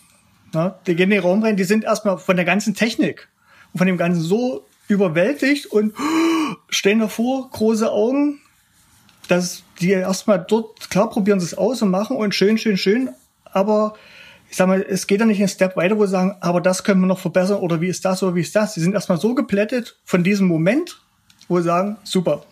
Ja, 0.53 0.79
die 0.87 0.95
gehen 0.95 1.11
in 1.11 1.17
den 1.17 1.23
Raum 1.23 1.43
rein, 1.43 1.57
die 1.57 1.65
sind 1.65 1.85
erstmal 1.85 2.19
von 2.19 2.37
der 2.37 2.45
ganzen 2.45 2.75
Technik 2.75 3.29
und 3.73 3.79
von 3.79 3.87
dem 3.87 3.97
Ganzen 3.97 4.21
so 4.21 4.67
überwältigt 4.89 5.67
und 5.67 5.95
stehen 6.71 7.01
davor, 7.01 7.51
große 7.51 7.91
Augen, 7.91 8.41
dass 9.29 9.63
die 9.81 9.91
erstmal 9.91 10.45
dort, 10.47 10.91
klar 10.91 11.11
probieren 11.11 11.39
sie 11.39 11.47
es 11.47 11.57
aus 11.57 11.83
und 11.83 11.91
machen 11.91 12.17
und 12.17 12.35
schön, 12.35 12.59
schön, 12.59 12.79
schön, 12.79 13.11
aber 13.45 13.95
ich 14.51 14.57
sag 14.57 14.67
mal, 14.67 14.81
es 14.89 15.07
geht 15.07 15.21
ja 15.21 15.27
nicht 15.27 15.39
einen 15.39 15.49
Step 15.49 15.77
weiter, 15.77 15.99
wo 15.99 16.07
sie 16.07 16.13
sagen, 16.13 16.37
aber 16.41 16.63
das 16.63 16.83
können 16.83 17.03
wir 17.03 17.07
noch 17.07 17.19
verbessern 17.19 17.61
oder 17.61 17.83
wie 17.83 17.89
ist 17.89 18.05
das 18.07 18.23
oder 18.23 18.35
wie 18.35 18.41
ist 18.41 18.57
das. 18.57 18.73
Sie 18.73 18.81
sind 18.81 18.95
erstmal 18.95 19.21
so 19.21 19.35
geplättet 19.35 19.99
von 20.05 20.25
diesem 20.25 20.47
Moment, 20.47 21.03
wo 21.49 21.59
sie 21.59 21.65
sagen, 21.65 21.99
super, 22.03 22.45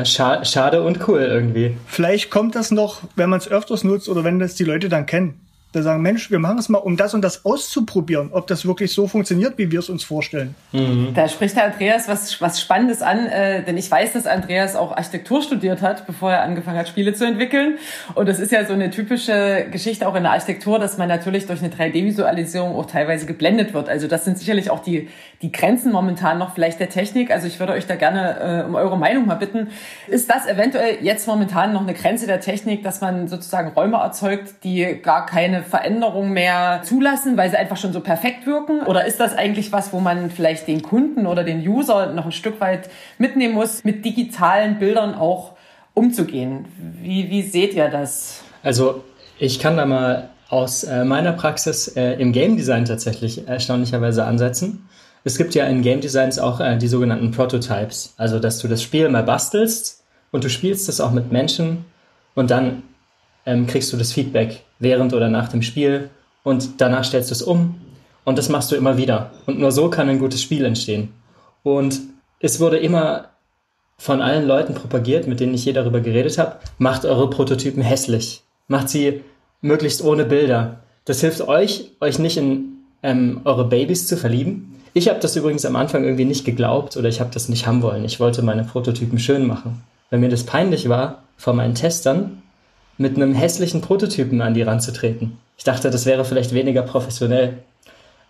äh, 0.00 0.04
schade 0.04 0.82
und 0.82 1.08
cool 1.08 1.20
irgendwie. 1.20 1.76
Vielleicht 1.86 2.30
kommt 2.30 2.54
das 2.54 2.70
noch, 2.70 3.02
wenn 3.16 3.30
man 3.30 3.38
es 3.38 3.48
öfters 3.48 3.84
nutzt 3.84 4.08
oder 4.08 4.24
wenn 4.24 4.38
das 4.38 4.54
die 4.54 4.64
Leute 4.64 4.88
dann 4.88 5.06
kennen 5.06 5.43
da 5.74 5.82
sagen, 5.82 6.02
Mensch, 6.02 6.30
wir 6.30 6.38
machen 6.38 6.58
es 6.58 6.68
mal, 6.68 6.78
um 6.78 6.96
das 6.96 7.14
und 7.14 7.22
das 7.22 7.44
auszuprobieren, 7.44 8.30
ob 8.32 8.46
das 8.46 8.66
wirklich 8.66 8.92
so 8.92 9.08
funktioniert, 9.08 9.58
wie 9.58 9.70
wir 9.70 9.80
es 9.80 9.88
uns 9.88 10.04
vorstellen. 10.04 10.54
Mhm. 10.72 11.12
Da 11.14 11.28
spricht 11.28 11.56
der 11.56 11.64
Andreas 11.64 12.08
was, 12.08 12.40
was 12.40 12.60
Spannendes 12.60 13.02
an, 13.02 13.26
äh, 13.26 13.62
denn 13.64 13.76
ich 13.76 13.90
weiß, 13.90 14.12
dass 14.12 14.26
Andreas 14.26 14.76
auch 14.76 14.96
Architektur 14.96 15.42
studiert 15.42 15.82
hat, 15.82 16.06
bevor 16.06 16.32
er 16.32 16.42
angefangen 16.42 16.78
hat, 16.78 16.88
Spiele 16.88 17.14
zu 17.14 17.26
entwickeln. 17.26 17.78
Und 18.14 18.28
das 18.28 18.38
ist 18.38 18.52
ja 18.52 18.64
so 18.64 18.72
eine 18.72 18.90
typische 18.90 19.66
Geschichte 19.70 20.06
auch 20.06 20.14
in 20.14 20.22
der 20.22 20.32
Architektur, 20.32 20.78
dass 20.78 20.98
man 20.98 21.08
natürlich 21.08 21.46
durch 21.46 21.62
eine 21.62 21.72
3D-Visualisierung 21.72 22.76
auch 22.76 22.86
teilweise 22.86 23.26
geblendet 23.26 23.74
wird. 23.74 23.88
Also 23.88 24.06
das 24.06 24.24
sind 24.24 24.38
sicherlich 24.38 24.70
auch 24.70 24.80
die, 24.80 25.08
die 25.42 25.50
Grenzen 25.52 25.92
momentan 25.92 26.38
noch 26.38 26.54
vielleicht 26.54 26.80
der 26.80 26.88
Technik. 26.88 27.30
Also 27.30 27.46
ich 27.46 27.58
würde 27.58 27.72
euch 27.72 27.86
da 27.86 27.96
gerne 27.96 28.62
äh, 28.62 28.66
um 28.66 28.74
eure 28.74 28.96
Meinung 28.96 29.26
mal 29.26 29.34
bitten. 29.34 29.68
Ist 30.06 30.30
das 30.30 30.46
eventuell 30.46 30.98
jetzt 31.00 31.26
momentan 31.26 31.72
noch 31.72 31.82
eine 31.82 31.94
Grenze 31.94 32.26
der 32.26 32.40
Technik, 32.40 32.82
dass 32.82 33.00
man 33.00 33.28
sozusagen 33.28 33.70
Räume 33.70 33.96
erzeugt, 33.96 34.64
die 34.64 35.00
gar 35.02 35.26
keine 35.26 35.63
Veränderung 35.64 36.32
mehr 36.32 36.82
zulassen, 36.84 37.36
weil 37.36 37.50
sie 37.50 37.56
einfach 37.56 37.76
schon 37.76 37.92
so 37.92 38.00
perfekt 38.00 38.46
wirken? 38.46 38.82
Oder 38.82 39.06
ist 39.06 39.20
das 39.20 39.36
eigentlich 39.36 39.72
was, 39.72 39.92
wo 39.92 40.00
man 40.00 40.30
vielleicht 40.30 40.68
den 40.68 40.82
Kunden 40.82 41.26
oder 41.26 41.44
den 41.44 41.66
User 41.66 42.12
noch 42.12 42.26
ein 42.26 42.32
Stück 42.32 42.60
weit 42.60 42.90
mitnehmen 43.18 43.54
muss, 43.54 43.84
mit 43.84 44.04
digitalen 44.04 44.78
Bildern 44.78 45.14
auch 45.14 45.52
umzugehen? 45.94 46.66
Wie, 47.00 47.30
wie 47.30 47.42
seht 47.42 47.74
ihr 47.74 47.88
das? 47.88 48.42
Also 48.62 49.04
ich 49.38 49.58
kann 49.58 49.76
da 49.76 49.86
mal 49.86 50.30
aus 50.48 50.84
äh, 50.84 51.04
meiner 51.04 51.32
Praxis 51.32 51.88
äh, 51.88 52.12
im 52.14 52.32
Game 52.32 52.56
Design 52.56 52.84
tatsächlich 52.84 53.48
erstaunlicherweise 53.48 54.24
ansetzen. 54.24 54.88
Es 55.24 55.38
gibt 55.38 55.54
ja 55.54 55.66
in 55.66 55.82
Game 55.82 56.00
Designs 56.00 56.38
auch 56.38 56.60
äh, 56.60 56.76
die 56.76 56.86
sogenannten 56.86 57.30
Prototypes, 57.30 58.14
also 58.18 58.38
dass 58.38 58.58
du 58.58 58.68
das 58.68 58.82
Spiel 58.82 59.08
mal 59.08 59.22
bastelst 59.22 60.04
und 60.30 60.44
du 60.44 60.50
spielst 60.50 60.88
es 60.88 61.00
auch 61.00 61.12
mit 61.12 61.32
Menschen 61.32 61.84
und 62.34 62.50
dann 62.50 62.82
ähm, 63.46 63.66
kriegst 63.66 63.92
du 63.92 63.96
das 63.96 64.12
Feedback 64.12 64.62
während 64.78 65.12
oder 65.12 65.28
nach 65.28 65.48
dem 65.48 65.62
Spiel 65.62 66.10
und 66.42 66.80
danach 66.80 67.04
stellst 67.04 67.30
du 67.30 67.34
es 67.34 67.42
um 67.42 67.76
und 68.24 68.38
das 68.38 68.48
machst 68.48 68.70
du 68.70 68.76
immer 68.76 68.96
wieder. 68.96 69.30
Und 69.46 69.58
nur 69.58 69.72
so 69.72 69.90
kann 69.90 70.08
ein 70.08 70.18
gutes 70.18 70.42
Spiel 70.42 70.64
entstehen. 70.64 71.12
Und 71.62 72.00
es 72.40 72.60
wurde 72.60 72.78
immer 72.78 73.26
von 73.96 74.20
allen 74.20 74.46
Leuten 74.46 74.74
propagiert, 74.74 75.26
mit 75.26 75.40
denen 75.40 75.54
ich 75.54 75.64
je 75.64 75.72
darüber 75.72 76.00
geredet 76.00 76.38
habe, 76.38 76.56
macht 76.78 77.04
eure 77.04 77.30
Prototypen 77.30 77.82
hässlich. 77.82 78.42
Macht 78.66 78.88
sie 78.88 79.22
möglichst 79.60 80.02
ohne 80.02 80.24
Bilder. 80.24 80.80
Das 81.04 81.20
hilft 81.20 81.42
euch, 81.42 81.92
euch 82.00 82.18
nicht 82.18 82.36
in 82.36 82.78
ähm, 83.02 83.40
eure 83.44 83.66
Babys 83.66 84.06
zu 84.06 84.16
verlieben. 84.16 84.80
Ich 84.94 85.08
habe 85.08 85.20
das 85.20 85.36
übrigens 85.36 85.64
am 85.64 85.76
Anfang 85.76 86.04
irgendwie 86.04 86.24
nicht 86.24 86.44
geglaubt 86.44 86.96
oder 86.96 87.08
ich 87.08 87.20
habe 87.20 87.30
das 87.32 87.48
nicht 87.48 87.66
haben 87.66 87.82
wollen. 87.82 88.04
Ich 88.04 88.20
wollte 88.20 88.42
meine 88.42 88.64
Prototypen 88.64 89.18
schön 89.18 89.46
machen 89.46 89.82
weil 90.14 90.20
mir 90.20 90.28
das 90.28 90.44
peinlich 90.44 90.88
war, 90.88 91.24
vor 91.36 91.54
meinen 91.54 91.74
Testern 91.74 92.43
mit 92.96 93.16
einem 93.16 93.34
hässlichen 93.34 93.80
Prototypen 93.80 94.40
an 94.40 94.54
die 94.54 94.62
ranzutreten. 94.62 95.38
Ich 95.56 95.64
dachte, 95.64 95.90
das 95.90 96.06
wäre 96.06 96.24
vielleicht 96.24 96.52
weniger 96.54 96.82
professionell. 96.82 97.58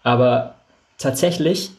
Aber 0.03 0.55
tatsächlich 0.99 1.71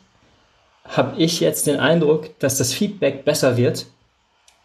habe 0.87 1.19
ich 1.19 1.39
jetzt 1.39 1.67
den 1.67 1.79
Eindruck, 1.79 2.37
dass 2.39 2.57
das 2.57 2.73
Feedback 2.73 3.25
besser 3.25 3.57
wird, 3.57 3.87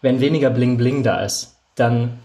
wenn 0.02 0.20
weniger 0.20 0.50
Bling 0.50 0.76
Bling 0.76 1.02
da 1.02 1.22
ist. 1.22 1.56
Dann 1.76 2.18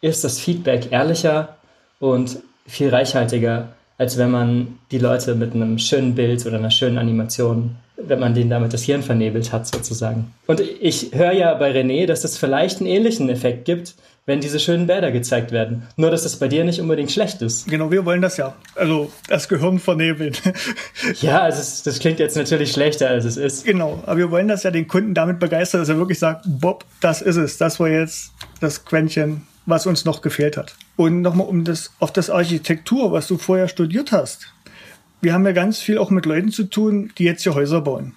ist 0.00 0.24
das 0.24 0.38
Feedback 0.38 0.92
ehrlicher 0.92 1.56
und 2.00 2.38
viel 2.66 2.90
reichhaltiger, 2.90 3.68
als 3.98 4.18
wenn 4.18 4.30
man 4.30 4.78
die 4.90 4.98
Leute 4.98 5.34
mit 5.34 5.54
einem 5.54 5.78
schönen 5.78 6.14
Bild 6.14 6.44
oder 6.46 6.58
einer 6.58 6.70
schönen 6.70 6.98
Animation, 6.98 7.76
wenn 7.96 8.20
man 8.20 8.34
denen 8.34 8.50
damit 8.50 8.72
das 8.72 8.82
Hirn 8.82 9.02
vernebelt 9.02 9.52
hat, 9.52 9.66
sozusagen. 9.66 10.34
Und 10.46 10.60
ich 10.60 11.14
höre 11.14 11.32
ja 11.32 11.54
bei 11.54 11.70
René, 11.72 12.06
dass 12.06 12.24
es 12.24 12.36
vielleicht 12.36 12.78
einen 12.78 12.88
ähnlichen 12.88 13.28
Effekt 13.30 13.64
gibt, 13.64 13.94
wenn 14.26 14.40
diese 14.40 14.58
schönen 14.58 14.88
Bäder 14.88 15.12
gezeigt 15.12 15.52
werden. 15.52 15.84
Nur, 15.96 16.10
dass 16.10 16.24
das 16.24 16.36
bei 16.36 16.48
dir 16.48 16.64
nicht 16.64 16.80
unbedingt 16.80 17.12
schlecht 17.12 17.40
ist. 17.42 17.68
Genau, 17.68 17.92
wir 17.92 18.04
wollen 18.04 18.20
das 18.20 18.36
ja. 18.36 18.56
Also 18.74 19.12
das 19.28 19.48
Gehirn 19.48 19.78
vernebeln. 19.78 20.36
ja, 21.20 21.42
also 21.42 21.60
es, 21.60 21.84
das 21.84 22.00
klingt 22.00 22.18
jetzt 22.18 22.36
natürlich 22.36 22.72
schlechter, 22.72 23.08
als 23.08 23.24
es 23.24 23.36
ist. 23.36 23.64
Genau, 23.64 24.02
aber 24.04 24.18
wir 24.18 24.30
wollen 24.32 24.48
das 24.48 24.64
ja 24.64 24.72
den 24.72 24.88
Kunden 24.88 25.14
damit 25.14 25.38
begeistern, 25.38 25.80
dass 25.80 25.88
er 25.88 25.98
wirklich 25.98 26.18
sagt, 26.18 26.44
Bob, 26.44 26.84
das 27.00 27.22
ist 27.22 27.36
es. 27.36 27.56
Das 27.56 27.78
war 27.78 27.88
jetzt 27.88 28.32
das 28.60 28.84
Quäntchen, 28.84 29.46
was 29.64 29.86
uns 29.86 30.04
noch 30.04 30.22
gefehlt 30.22 30.56
hat. 30.56 30.74
Und 30.96 31.22
nochmal 31.22 31.46
um 31.46 31.64
das, 31.64 31.92
auf 32.00 32.12
das 32.12 32.28
Architektur, 32.28 33.12
was 33.12 33.28
du 33.28 33.38
vorher 33.38 33.68
studiert 33.68 34.10
hast. 34.10 34.52
Wir 35.20 35.34
haben 35.34 35.46
ja 35.46 35.52
ganz 35.52 35.78
viel 35.78 35.98
auch 35.98 36.10
mit 36.10 36.26
Leuten 36.26 36.50
zu 36.50 36.64
tun, 36.64 37.12
die 37.16 37.24
jetzt 37.24 37.44
hier 37.44 37.54
Häuser 37.54 37.80
bauen 37.80 38.16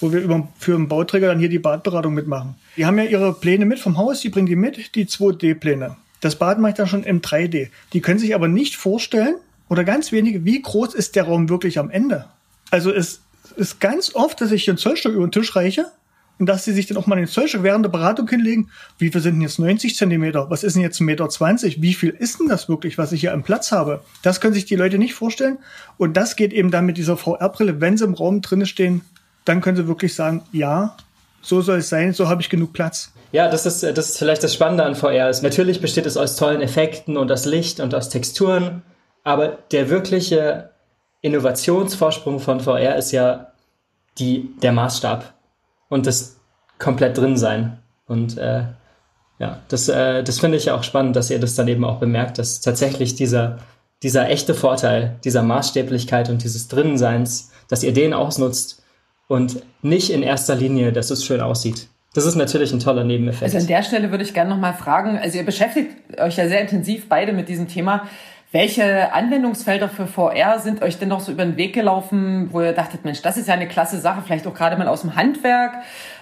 wo 0.00 0.12
wir 0.12 0.20
über, 0.20 0.48
für 0.58 0.74
einen 0.74 0.88
Bauträger 0.88 1.28
dann 1.28 1.38
hier 1.38 1.48
die 1.48 1.58
Badberatung 1.58 2.14
mitmachen. 2.14 2.54
Die 2.76 2.86
haben 2.86 2.98
ja 2.98 3.04
ihre 3.04 3.34
Pläne 3.34 3.66
mit 3.66 3.78
vom 3.78 3.96
Haus, 3.98 4.20
die 4.20 4.28
bringen 4.28 4.46
die 4.46 4.56
mit, 4.56 4.94
die 4.94 5.06
2D-Pläne. 5.06 5.96
Das 6.20 6.36
Bad 6.36 6.58
mache 6.58 6.70
ich 6.70 6.76
dann 6.76 6.86
schon 6.86 7.04
im 7.04 7.20
3D. 7.20 7.68
Die 7.92 8.00
können 8.00 8.18
sich 8.18 8.34
aber 8.34 8.48
nicht 8.48 8.76
vorstellen, 8.76 9.36
oder 9.70 9.84
ganz 9.84 10.10
wenige, 10.12 10.44
wie 10.44 10.60
groß 10.60 10.94
ist 10.94 11.16
der 11.16 11.24
Raum 11.24 11.48
wirklich 11.48 11.78
am 11.78 11.90
Ende. 11.90 12.26
Also 12.70 12.92
es 12.92 13.22
ist 13.56 13.80
ganz 13.80 14.14
oft, 14.14 14.40
dass 14.40 14.50
ich 14.50 14.64
hier 14.64 14.74
ein 14.74 14.78
Zollstock 14.78 15.12
über 15.12 15.26
den 15.26 15.32
Tisch 15.32 15.54
reiche 15.54 15.86
und 16.40 16.46
dass 16.46 16.64
sie 16.64 16.72
sich 16.72 16.86
dann 16.86 16.96
auch 16.96 17.06
mal 17.06 17.16
den 17.16 17.28
Zollstock 17.28 17.62
während 17.62 17.84
der 17.84 17.90
Beratung 17.90 18.28
hinlegen. 18.28 18.70
Wie 18.98 19.10
viel 19.10 19.20
sind 19.20 19.34
denn 19.34 19.42
jetzt 19.42 19.60
90 19.60 19.94
Zentimeter? 19.94 20.50
Was 20.50 20.64
ist 20.64 20.74
denn 20.74 20.82
jetzt 20.82 21.00
1,20 21.00 21.04
Meter? 21.04 21.82
Wie 21.82 21.94
viel 21.94 22.10
ist 22.10 22.40
denn 22.40 22.48
das 22.48 22.68
wirklich, 22.68 22.98
was 22.98 23.12
ich 23.12 23.20
hier 23.20 23.32
am 23.32 23.44
Platz 23.44 23.70
habe? 23.70 24.02
Das 24.22 24.40
können 24.40 24.54
sich 24.54 24.64
die 24.64 24.76
Leute 24.76 24.98
nicht 24.98 25.14
vorstellen. 25.14 25.58
Und 25.98 26.16
das 26.16 26.34
geht 26.34 26.52
eben 26.52 26.72
dann 26.72 26.84
mit 26.84 26.96
dieser 26.96 27.16
VR-Brille, 27.16 27.80
wenn 27.80 27.96
sie 27.96 28.04
im 28.04 28.14
Raum 28.14 28.40
drinnen 28.42 28.66
stehen, 28.66 29.02
dann 29.50 29.60
können 29.60 29.76
sie 29.76 29.88
wirklich 29.88 30.14
sagen, 30.14 30.44
ja, 30.52 30.96
so 31.42 31.60
soll 31.60 31.78
es 31.78 31.88
sein, 31.88 32.12
so 32.12 32.28
habe 32.28 32.40
ich 32.40 32.48
genug 32.48 32.72
Platz. 32.72 33.12
Ja, 33.32 33.48
das 33.50 33.66
ist, 33.66 33.82
das 33.82 34.10
ist 34.10 34.18
vielleicht 34.18 34.44
das 34.44 34.54
Spannende 34.54 34.84
an 34.84 34.94
VR. 34.94 35.32
Natürlich 35.42 35.80
besteht 35.80 36.06
es 36.06 36.16
aus 36.16 36.36
tollen 36.36 36.60
Effekten 36.60 37.16
und 37.16 37.32
aus 37.32 37.46
Licht 37.46 37.80
und 37.80 37.92
aus 37.92 38.08
Texturen, 38.10 38.82
aber 39.24 39.58
der 39.72 39.90
wirkliche 39.90 40.70
Innovationsvorsprung 41.20 42.38
von 42.38 42.60
VR 42.60 42.94
ist 42.94 43.10
ja 43.10 43.48
die, 44.18 44.50
der 44.62 44.70
Maßstab 44.70 45.34
und 45.88 46.06
das 46.06 46.36
komplett 46.78 47.18
drin 47.18 47.36
sein. 47.36 47.78
Und 48.06 48.38
äh, 48.38 48.64
ja, 49.40 49.58
das, 49.66 49.88
äh, 49.88 50.22
das 50.22 50.38
finde 50.38 50.58
ich 50.58 50.66
ja 50.66 50.76
auch 50.76 50.84
spannend, 50.84 51.16
dass 51.16 51.30
ihr 51.30 51.40
das 51.40 51.56
dann 51.56 51.66
eben 51.66 51.84
auch 51.84 51.98
bemerkt, 51.98 52.38
dass 52.38 52.60
tatsächlich 52.60 53.16
dieser, 53.16 53.58
dieser 54.04 54.28
echte 54.28 54.54
Vorteil 54.54 55.16
dieser 55.24 55.42
Maßstäblichkeit 55.42 56.30
und 56.30 56.44
dieses 56.44 56.68
Drinnenseins, 56.68 57.50
dass 57.68 57.82
ihr 57.82 57.92
den 57.92 58.14
ausnutzt 58.14 58.79
und 59.30 59.62
nicht 59.80 60.10
in 60.10 60.24
erster 60.24 60.56
Linie, 60.56 60.92
dass 60.92 61.10
es 61.10 61.24
schön 61.24 61.40
aussieht. 61.40 61.86
Das 62.14 62.26
ist 62.26 62.34
natürlich 62.34 62.72
ein 62.72 62.80
toller 62.80 63.04
Nebeneffekt. 63.04 63.44
Also 63.44 63.58
an 63.58 63.68
der 63.68 63.84
Stelle 63.84 64.10
würde 64.10 64.24
ich 64.24 64.34
gerne 64.34 64.50
nochmal 64.50 64.74
fragen, 64.74 65.18
also 65.18 65.38
ihr 65.38 65.44
beschäftigt 65.44 66.20
euch 66.20 66.36
ja 66.36 66.48
sehr 66.48 66.60
intensiv 66.60 67.08
beide 67.08 67.32
mit 67.32 67.48
diesem 67.48 67.68
Thema. 67.68 68.08
Welche 68.50 69.12
Anwendungsfelder 69.12 69.88
für 69.88 70.08
VR 70.08 70.58
sind 70.58 70.82
euch 70.82 70.98
denn 70.98 71.08
noch 71.08 71.20
so 71.20 71.30
über 71.30 71.44
den 71.44 71.56
Weg 71.56 71.72
gelaufen, 71.72 72.48
wo 72.50 72.60
ihr 72.60 72.72
dachtet, 72.72 73.04
Mensch, 73.04 73.22
das 73.22 73.36
ist 73.36 73.46
ja 73.46 73.54
eine 73.54 73.68
klasse 73.68 74.00
Sache, 74.00 74.22
vielleicht 74.26 74.48
auch 74.48 74.54
gerade 74.54 74.76
mal 74.76 74.88
aus 74.88 75.02
dem 75.02 75.14
Handwerk, 75.14 75.74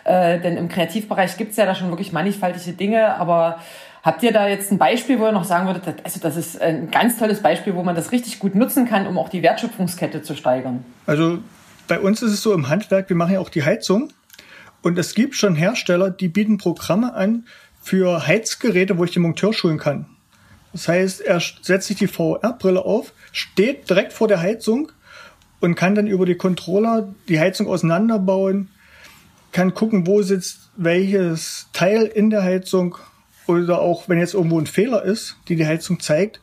äh, 0.04 0.38
denn 0.38 0.58
im 0.58 0.68
Kreativbereich 0.68 1.38
gibt's 1.38 1.56
ja 1.56 1.64
da 1.64 1.74
schon 1.74 1.88
wirklich 1.88 2.12
mannigfaltige 2.12 2.76
Dinge, 2.76 3.16
aber 3.16 3.58
habt 4.02 4.22
ihr 4.22 4.34
da 4.34 4.46
jetzt 4.46 4.70
ein 4.70 4.76
Beispiel, 4.76 5.18
wo 5.18 5.24
ihr 5.24 5.32
noch 5.32 5.44
sagen 5.44 5.66
würdet, 5.66 6.04
also 6.04 6.20
das 6.20 6.36
ist 6.36 6.60
ein 6.60 6.90
ganz 6.90 7.16
tolles 7.16 7.40
Beispiel, 7.40 7.74
wo 7.74 7.82
man 7.82 7.96
das 7.96 8.12
richtig 8.12 8.38
gut 8.38 8.54
nutzen 8.54 8.86
kann, 8.86 9.06
um 9.06 9.16
auch 9.16 9.30
die 9.30 9.42
Wertschöpfungskette 9.42 10.20
zu 10.20 10.36
steigern? 10.36 10.84
Also 11.06 11.38
bei 11.88 11.98
uns 11.98 12.22
ist 12.22 12.32
es 12.32 12.42
so 12.42 12.54
im 12.54 12.68
Handwerk, 12.68 13.08
wir 13.08 13.16
machen 13.16 13.32
ja 13.32 13.40
auch 13.40 13.48
die 13.48 13.64
Heizung. 13.64 14.12
Und 14.82 14.98
es 14.98 15.14
gibt 15.14 15.34
schon 15.34 15.56
Hersteller, 15.56 16.10
die 16.10 16.28
bieten 16.28 16.58
Programme 16.58 17.14
an 17.14 17.46
für 17.82 18.26
Heizgeräte, 18.26 18.98
wo 18.98 19.04
ich 19.04 19.10
den 19.10 19.22
Monteur 19.22 19.52
schulen 19.52 19.78
kann. 19.78 20.06
Das 20.72 20.86
heißt, 20.86 21.22
er 21.22 21.40
setzt 21.40 21.88
sich 21.88 21.96
die 21.96 22.06
VR-Brille 22.06 22.84
auf, 22.84 23.12
steht 23.32 23.88
direkt 23.90 24.12
vor 24.12 24.28
der 24.28 24.40
Heizung 24.40 24.92
und 25.60 25.74
kann 25.74 25.94
dann 25.94 26.06
über 26.06 26.26
die 26.26 26.36
Controller 26.36 27.12
die 27.26 27.40
Heizung 27.40 27.66
auseinanderbauen, 27.66 28.68
kann 29.50 29.74
gucken, 29.74 30.06
wo 30.06 30.22
sitzt 30.22 30.70
welches 30.76 31.68
Teil 31.72 32.04
in 32.04 32.30
der 32.30 32.42
Heizung 32.42 32.96
oder 33.46 33.80
auch 33.80 34.08
wenn 34.08 34.18
jetzt 34.18 34.34
irgendwo 34.34 34.60
ein 34.60 34.66
Fehler 34.66 35.02
ist, 35.02 35.36
die 35.48 35.56
die 35.56 35.66
Heizung 35.66 36.00
zeigt, 36.00 36.40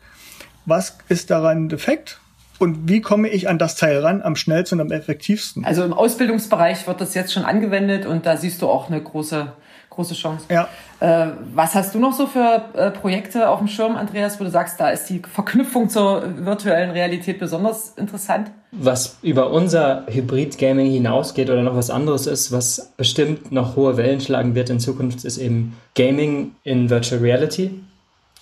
was 0.65 0.97
ist 1.07 1.29
daran 1.29 1.69
defekt 1.69 2.19
und 2.59 2.87
wie 2.89 3.01
komme 3.01 3.27
ich 3.29 3.49
an 3.49 3.57
das 3.57 3.75
Teil 3.75 3.99
ran 3.99 4.21
am 4.21 4.35
schnellsten 4.35 4.79
und 4.79 4.87
am 4.87 4.91
effektivsten? 4.91 5.65
Also 5.65 5.83
im 5.83 5.93
Ausbildungsbereich 5.93 6.87
wird 6.87 7.01
das 7.01 7.13
jetzt 7.13 7.33
schon 7.33 7.43
angewendet 7.43 8.05
und 8.05 8.25
da 8.25 8.37
siehst 8.37 8.61
du 8.61 8.69
auch 8.69 8.89
eine 8.89 9.01
große, 9.01 9.51
große 9.89 10.13
Chance. 10.13 10.45
Ja. 10.49 10.67
Äh, 10.99 11.31
was 11.53 11.75
hast 11.75 11.93
du 11.93 11.99
noch 11.99 12.13
so 12.13 12.27
für 12.27 12.65
äh, 12.73 12.91
Projekte 12.91 13.49
auf 13.49 13.59
dem 13.59 13.67
Schirm, 13.67 13.95
Andreas, 13.97 14.39
wo 14.39 14.45
du 14.45 14.49
sagst, 14.49 14.79
da 14.79 14.89
ist 14.89 15.09
die 15.09 15.21
Verknüpfung 15.21 15.89
zur 15.89 16.23
virtuellen 16.45 16.91
Realität 16.91 17.39
besonders 17.39 17.89
interessant? 17.97 18.51
Was 18.71 19.17
über 19.21 19.51
unser 19.51 20.05
Hybrid-Gaming 20.07 20.91
hinausgeht 20.91 21.49
oder 21.49 21.61
noch 21.61 21.75
was 21.75 21.89
anderes 21.89 22.27
ist, 22.27 22.51
was 22.51 22.93
bestimmt 22.97 23.51
noch 23.51 23.75
hohe 23.75 23.97
Wellen 23.97 24.21
schlagen 24.21 24.55
wird 24.55 24.69
in 24.69 24.79
Zukunft, 24.79 25.25
ist 25.25 25.37
eben 25.37 25.75
Gaming 25.95 26.51
in 26.63 26.89
Virtual 26.89 27.21
Reality. 27.21 27.71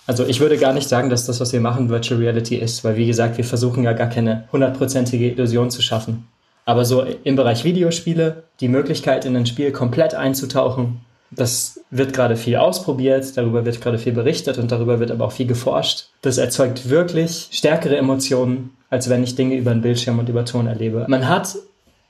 Also 0.06 0.26
ich 0.26 0.40
würde 0.40 0.58
gar 0.58 0.72
nicht 0.72 0.88
sagen, 0.88 1.08
dass 1.08 1.26
das, 1.26 1.40
was 1.40 1.52
wir 1.52 1.60
machen, 1.60 1.88
Virtual 1.88 2.20
Reality 2.20 2.56
ist, 2.56 2.84
weil 2.84 2.96
wie 2.96 3.06
gesagt, 3.06 3.38
wir 3.38 3.44
versuchen 3.44 3.84
ja 3.84 3.92
gar 3.92 4.08
keine 4.08 4.48
hundertprozentige 4.52 5.30
Illusion 5.30 5.70
zu 5.70 5.80
schaffen. 5.82 6.28
Aber 6.66 6.84
so 6.84 7.02
im 7.02 7.36
Bereich 7.36 7.64
Videospiele, 7.64 8.44
die 8.60 8.68
Möglichkeit 8.68 9.24
in 9.24 9.36
ein 9.36 9.46
Spiel 9.46 9.72
komplett 9.72 10.14
einzutauchen, 10.14 11.00
das 11.30 11.80
wird 11.90 12.12
gerade 12.12 12.36
viel 12.36 12.56
ausprobiert, 12.56 13.36
darüber 13.36 13.64
wird 13.64 13.80
gerade 13.80 13.98
viel 13.98 14.12
berichtet 14.12 14.58
und 14.58 14.70
darüber 14.70 15.00
wird 15.00 15.10
aber 15.10 15.26
auch 15.26 15.32
viel 15.32 15.46
geforscht. 15.46 16.08
Das 16.22 16.38
erzeugt 16.38 16.88
wirklich 16.88 17.48
stärkere 17.50 17.96
Emotionen, 17.96 18.70
als 18.88 19.08
wenn 19.10 19.24
ich 19.24 19.34
Dinge 19.34 19.56
über 19.56 19.72
einen 19.72 19.82
Bildschirm 19.82 20.18
und 20.18 20.28
über 20.28 20.44
Ton 20.44 20.66
erlebe. 20.66 21.06
Man 21.08 21.28
hat 21.28 21.56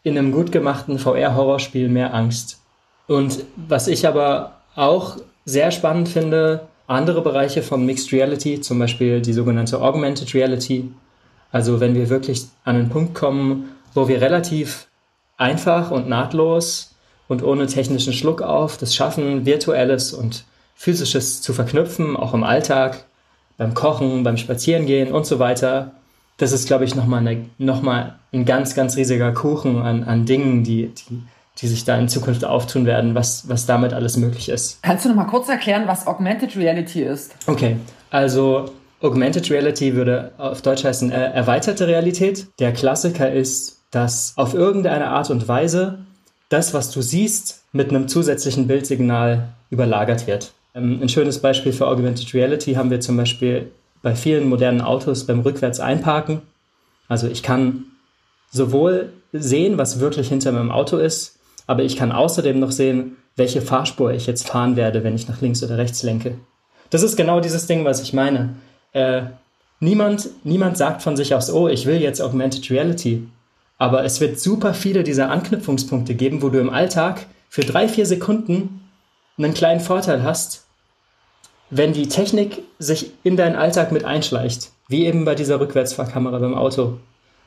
in 0.03 0.19
einem 0.19 0.33
gut 0.33 0.53
gemachten 0.53 0.99
VR-Horrorspiel 0.99 1.89
mehr 1.89 2.13
Angst. 2.13 2.61
Und 3.07 3.45
was 3.57 3.89
ich 3.89 4.07
aber 4.07 4.61
auch 4.75 5.17
sehr 5.45 5.71
spannend 5.71 6.09
finde, 6.09 6.69
andere 6.87 7.23
Bereiche 7.23 7.63
von 7.63 7.85
Mixed 7.87 8.13
Reality, 8.13 8.61
zum 8.61 8.79
Beispiel 8.79 9.21
die 9.21 9.33
sogenannte 9.33 9.81
Augmented 9.81 10.35
Reality. 10.35 10.91
Also 11.51 11.81
wenn 11.81 11.95
wir 11.95 12.11
wirklich 12.11 12.47
an 12.65 12.77
einen 12.77 12.89
Punkt 12.91 13.15
kommen, 13.15 13.71
wo 13.95 14.09
wir 14.09 14.21
relativ 14.21 14.87
einfach 15.37 15.91
und 15.91 16.09
nahtlos 16.09 16.95
und 17.29 17.43
ohne 17.43 17.67
technischen 17.67 18.13
Schluck 18.13 18.43
auf 18.43 18.77
das 18.77 18.95
schaffen, 18.95 19.47
virtuelles 19.47 20.13
und 20.13 20.45
physisches 20.75 21.41
zu 21.41 21.53
verknüpfen, 21.53 22.17
auch 22.17 22.35
im 22.35 22.45
Alltag, 22.45 23.05
beim 23.57 23.75
Kochen, 23.75 24.25
beim 24.25 24.37
Spazierengehen 24.37 25.13
und 25.13 25.27
so 25.27 25.39
weiter. 25.39 25.93
Das 26.37 26.53
ist, 26.53 26.67
glaube 26.67 26.85
ich, 26.85 26.97
nochmal 26.97 27.45
noch 27.59 27.83
ein 28.33 28.45
ganz, 28.45 28.75
ganz 28.75 28.97
riesiger 28.97 29.33
Kuchen 29.33 29.81
an, 29.81 30.03
an 30.03 30.27
Dingen, 30.27 30.65
die, 30.65 30.89
die 30.89 31.23
die 31.61 31.69
sich 31.69 31.85
da 31.85 31.97
in 31.97 32.09
Zukunft 32.09 32.45
auftun 32.45 32.85
werden, 32.85 33.15
was, 33.15 33.49
was 33.49 33.67
damit 33.67 33.93
alles 33.93 34.17
möglich 34.17 34.49
ist. 34.49 34.83
Kannst 34.83 35.05
du 35.05 35.09
noch 35.09 35.17
mal 35.17 35.25
kurz 35.25 35.49
erklären, 35.49 35.85
was 35.87 36.07
Augmented 36.07 36.57
Reality 36.57 37.03
ist? 37.03 37.35
Okay, 37.47 37.77
also 38.11 38.71
Augmented 39.01 39.51
Reality 39.51 39.95
würde 39.95 40.33
auf 40.39 40.63
Deutsch 40.63 40.85
heißen 40.85 41.13
äh, 41.13 41.33
erweiterte 41.33 41.87
Realität. 41.87 42.49
Der 42.59 42.73
Klassiker 42.73 43.31
ist, 43.33 43.83
dass 43.91 44.33
auf 44.37 44.55
irgendeine 44.55 45.09
Art 45.09 45.31
und 45.31 45.47
Weise 45.47 45.99
das, 46.49 46.75
was 46.75 46.91
du 46.91 47.03
siehst, 47.03 47.63
mit 47.73 47.91
einem 47.91 48.09
zusätzlichen 48.09 48.67
Bildsignal 48.67 49.49
überlagert 49.71 50.27
wird. 50.27 50.53
Ähm, 50.75 51.01
ein 51.03 51.09
schönes 51.09 51.39
Beispiel 51.41 51.73
für 51.73 51.87
Augmented 51.87 52.35
Reality 52.35 52.75
haben 52.75 52.91
wir 52.91 53.01
zum 53.01 53.17
Beispiel 53.17 53.71
bei 54.03 54.15
vielen 54.15 54.49
modernen 54.49 54.81
Autos 54.81 55.25
beim 55.27 55.41
Rückwärts 55.41 55.81
einparken. 55.81 56.43
Also 57.09 57.29
ich 57.29 57.43
kann 57.43 57.85
sowohl 58.51 59.13
sehen, 59.33 59.79
was 59.79 60.01
wirklich 60.01 60.29
hinter 60.29 60.53
meinem 60.53 60.71
Auto 60.71 60.97
ist, 60.97 61.39
aber 61.67 61.83
ich 61.83 61.97
kann 61.97 62.13
außerdem 62.13 62.59
noch 62.59 62.71
sehen, 62.71 63.17
welche 63.37 63.63
Fahrspur 63.63 64.13
ich 64.13 64.27
jetzt 64.27 64.49
fahren 64.49 64.77
werde, 64.77 65.03
wenn 65.05 65.15
ich 65.15 65.29
nach 65.29 65.41
links 65.41 65.63
oder 65.63 65.79
rechts 65.79 66.03
lenke. 66.03 66.37
Das 66.91 67.03
ist 67.03 67.17
genau 67.17 67.41
dieses 67.41 67.67
Ding, 67.67 67.85
was 67.85 68.01
ich 68.01 68.13
meine. 68.13 68.55
Äh, 68.93 69.23
niemand, 69.81 70.29
niemand 70.45 70.77
sagt 70.77 71.03
von 71.03 71.17
sich 71.17 71.35
aus, 71.35 71.53
oh, 71.53 71.69
ich 71.69 71.87
will 71.87 72.01
jetzt 72.01 72.21
Augmented 72.21 72.71
Reality. 72.71 73.27
Aber 73.79 74.05
es 74.05 74.21
wird 74.21 74.39
super 74.39 74.75
viele 74.75 75.03
dieser 75.03 75.31
Anknüpfungspunkte 75.31 76.15
geben, 76.15 76.43
wo 76.43 76.49
du 76.49 76.61
im 76.61 76.71
Alltag 76.71 77.27
für 77.49 77.63
drei, 77.63 77.89
vier 77.89 78.07
Sekunden 78.07 78.81
einen 79.37 79.55
kleinen 79.55 79.81
Vorteil 79.81 80.23
hast, 80.23 80.65
wenn 81.71 81.93
die 81.93 82.09
Technik 82.09 82.63
sich 82.79 83.11
in 83.25 83.37
deinen 83.37 83.57
Alltag 83.57 83.91
mit 83.91 84.05
einschleicht, 84.05 84.71
wie 84.89 85.07
eben 85.07 85.25
bei 85.25 85.35
dieser 85.35 85.59
Rückwärtsfahrkamera 85.59 86.39
beim 86.39 86.55
Auto. 86.55 86.99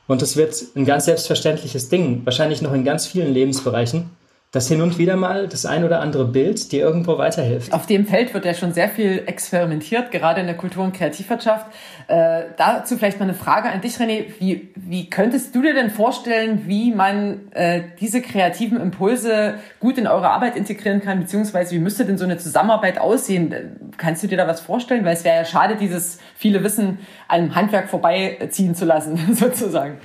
Und 0.08 0.22
es 0.22 0.36
wird 0.36 0.56
ein 0.74 0.86
ganz 0.86 1.04
selbstverständliches 1.04 1.90
Ding, 1.90 2.22
wahrscheinlich 2.24 2.62
noch 2.62 2.72
in 2.72 2.82
ganz 2.82 3.06
vielen 3.06 3.32
Lebensbereichen, 3.32 4.10
dass 4.50 4.66
hin 4.66 4.80
und 4.80 4.96
wieder 4.96 5.16
mal 5.16 5.46
das 5.46 5.66
ein 5.66 5.84
oder 5.84 6.00
andere 6.00 6.24
Bild 6.24 6.72
dir 6.72 6.80
irgendwo 6.80 7.18
weiterhilft. 7.18 7.74
Auf 7.74 7.84
dem 7.84 8.06
Feld 8.06 8.32
wird 8.32 8.46
ja 8.46 8.54
schon 8.54 8.72
sehr 8.72 8.88
viel 8.88 9.24
experimentiert, 9.26 10.10
gerade 10.10 10.40
in 10.40 10.46
der 10.46 10.56
Kultur- 10.56 10.84
und 10.84 10.94
Kreativwirtschaft. 10.96 11.66
Äh, 12.06 12.44
dazu 12.56 12.96
vielleicht 12.96 13.18
mal 13.20 13.24
eine 13.24 13.34
Frage 13.34 13.68
an 13.68 13.82
dich, 13.82 13.96
René. 13.96 14.24
Wie, 14.38 14.70
wie 14.74 15.10
könntest 15.10 15.54
du 15.54 15.60
dir 15.60 15.74
denn 15.74 15.90
vorstellen, 15.90 16.62
wie 16.66 16.94
man 16.94 17.52
äh, 17.52 17.82
diese 18.00 18.22
kreativen 18.22 18.80
Impulse 18.80 19.56
gut 19.80 19.98
in 19.98 20.06
eure 20.06 20.30
Arbeit 20.30 20.56
integrieren 20.56 21.02
kann, 21.02 21.20
beziehungsweise 21.20 21.74
wie 21.74 21.78
müsste 21.78 22.06
denn 22.06 22.16
so 22.16 22.24
eine 22.24 22.38
Zusammenarbeit 22.38 22.98
aussehen? 22.98 23.92
Kannst 23.98 24.22
du 24.22 24.28
dir 24.28 24.38
da 24.38 24.48
was 24.48 24.62
vorstellen? 24.62 25.04
Weil 25.04 25.12
es 25.12 25.24
wäre 25.24 25.36
ja 25.36 25.44
schade, 25.44 25.76
dieses 25.76 26.20
viele 26.34 26.64
Wissen 26.64 27.00
einem 27.28 27.54
Handwerk 27.54 27.90
vorbeiziehen 27.90 28.74
zu 28.74 28.86
lassen, 28.86 29.18
sozusagen. 29.34 29.98